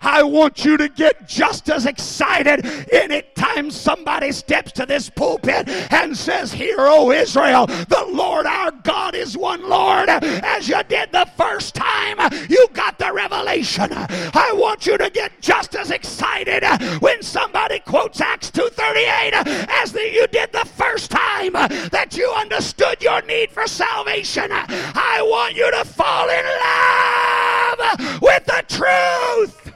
[0.00, 6.16] I want you to get just as excited anytime somebody steps to this pulpit and
[6.16, 11.28] says, Hear, O Israel, the Lord our God is one Lord, as you did the
[11.36, 13.88] first time you got the revelation.
[13.92, 16.62] I want you to get just as excited
[17.00, 23.02] when somebody quotes Acts 2.38 as the, you did the first time that you understood
[23.02, 24.48] your need for salvation.
[24.50, 26.44] I want you to fall in
[28.00, 29.69] love with the truth.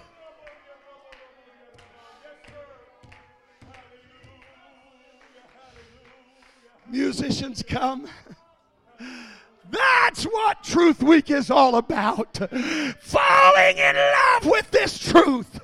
[6.95, 8.07] Musicians come.
[9.69, 12.37] That's what Truth Week is all about.
[13.01, 15.61] Falling in love with this truth.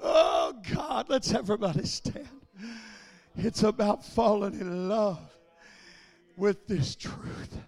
[0.00, 2.28] Oh, God, let's everybody stand.
[3.36, 5.18] It's about falling in love
[6.36, 7.58] with this truth.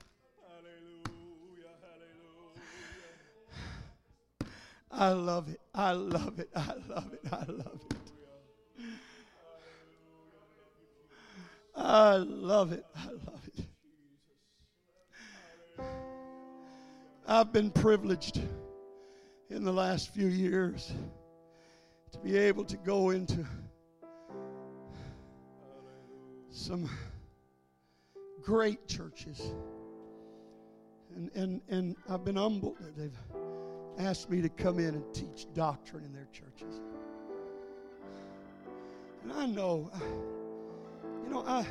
[4.93, 5.61] I love it.
[5.75, 6.49] I love it.
[6.55, 7.21] I love it.
[7.33, 8.06] I love it.
[11.77, 12.85] I love it.
[12.97, 13.65] I love it.
[17.29, 18.41] I've been privileged
[19.51, 20.93] in the last few years
[22.13, 23.45] to be able to go into
[26.51, 26.89] some
[28.43, 29.53] great churches.
[31.15, 33.19] And, and, and I've been humbled that they've
[33.99, 36.81] asked me to come in and teach doctrine in their churches.
[39.23, 39.91] And I know.
[41.27, 41.67] You know, I,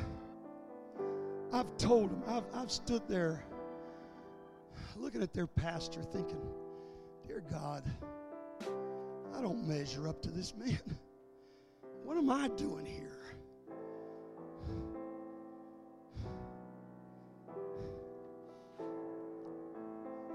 [1.52, 3.42] I've told them, I've, I've stood there
[4.96, 6.40] looking at their pastor thinking,
[7.26, 7.82] Dear God,
[9.34, 10.78] I don't measure up to this man.
[12.04, 13.18] What am I doing here?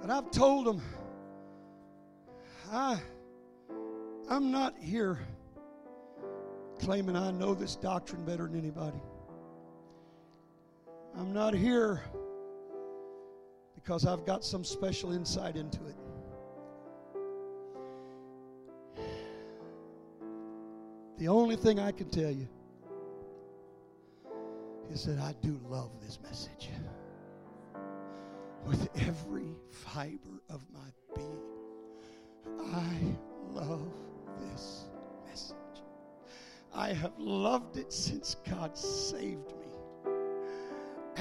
[0.02, 0.82] But I've told them,
[2.70, 3.00] I,
[4.30, 5.20] I'm not here
[6.80, 9.02] claiming I know this doctrine better than anybody.
[11.18, 12.02] I'm not here
[13.76, 15.96] because I've got some special insight into it.
[21.18, 22.48] The only thing I can tell you
[24.92, 26.70] is that I do love this message
[28.66, 30.80] with every fiber of my
[31.16, 31.40] being.
[32.74, 32.96] I
[33.54, 33.92] love
[34.40, 34.86] this
[35.28, 35.56] message.
[36.74, 39.61] I have loved it since God saved me.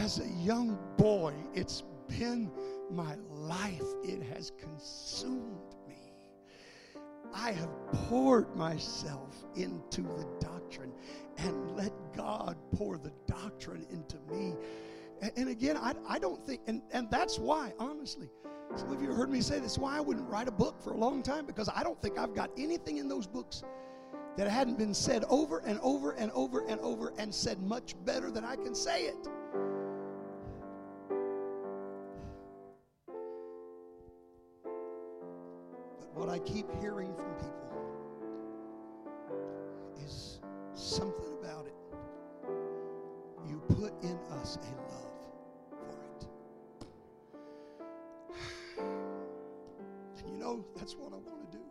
[0.00, 2.50] As a young boy, it's been
[2.90, 6.14] my life, it has consumed me.
[7.34, 10.90] I have poured myself into the doctrine
[11.36, 14.54] and let God pour the doctrine into me.
[15.36, 18.30] And, again, I, I don't think, and, and that's why, honestly,
[18.76, 20.96] some of you heard me say this, why I wouldn't write a book for a
[20.96, 23.64] long time, because I don't think I've got anything in those books
[24.38, 28.30] that hadn't been said over and over and over and over and said much better
[28.30, 29.28] than I can say it.
[36.30, 37.50] I keep hearing from people
[40.04, 40.38] is
[40.74, 41.74] something about it.
[43.48, 45.26] You put in us a love
[45.70, 46.26] for it.
[48.78, 51.64] And you know, that's what I want to do.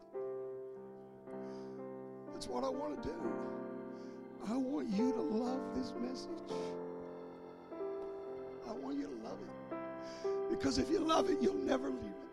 [2.34, 3.16] That's what I want to do.
[4.50, 6.30] I want you to love this message.
[8.68, 9.50] I want you to love it.
[10.50, 12.29] Because if you love it, you'll never leave it.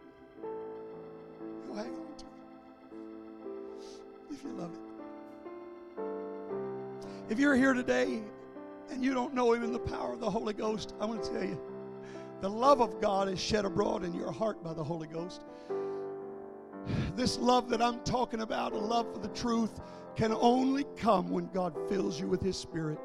[7.36, 8.22] If you're here today
[8.90, 11.30] and you don't know Him in the power of the Holy Ghost, I want to
[11.30, 11.60] tell you
[12.40, 15.42] the love of God is shed abroad in your heart by the Holy Ghost.
[17.14, 19.82] This love that I'm talking about, a love for the truth,
[20.14, 22.98] can only come when God fills you with His Spirit.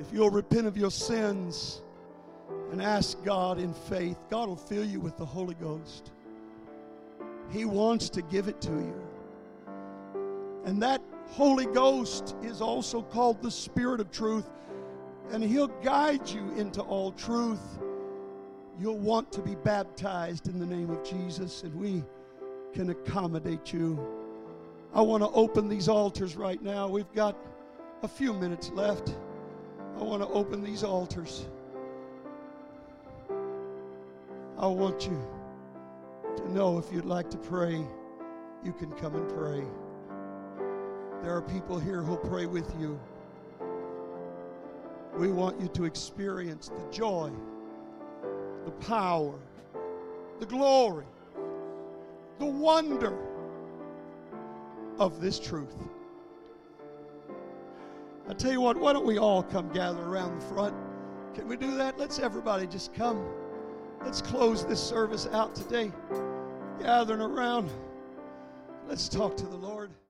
[0.00, 1.82] If you'll repent of your sins
[2.72, 6.10] and ask God in faith, God will fill you with the Holy Ghost.
[7.52, 9.08] He wants to give it to you.
[10.64, 11.00] And that
[11.32, 14.50] Holy Ghost is also called the Spirit of truth,
[15.30, 17.78] and He'll guide you into all truth.
[18.78, 22.04] You'll want to be baptized in the name of Jesus, and we
[22.74, 23.98] can accommodate you.
[24.92, 26.86] I want to open these altars right now.
[26.86, 27.34] We've got
[28.02, 29.16] a few minutes left.
[29.98, 31.48] I want to open these altars.
[34.58, 35.18] I want you
[36.36, 37.82] to know if you'd like to pray,
[38.62, 39.64] you can come and pray.
[41.22, 42.98] There are people here who'll pray with you.
[45.16, 47.30] We want you to experience the joy,
[48.64, 49.38] the power,
[50.40, 51.04] the glory,
[52.40, 53.16] the wonder
[54.98, 55.76] of this truth.
[58.28, 60.74] I tell you what, why don't we all come gather around the front?
[61.34, 62.00] Can we do that?
[62.00, 63.24] Let's everybody just come.
[64.04, 65.92] Let's close this service out today.
[66.80, 67.70] Gathering around.
[68.88, 69.92] Let's talk to the Lord.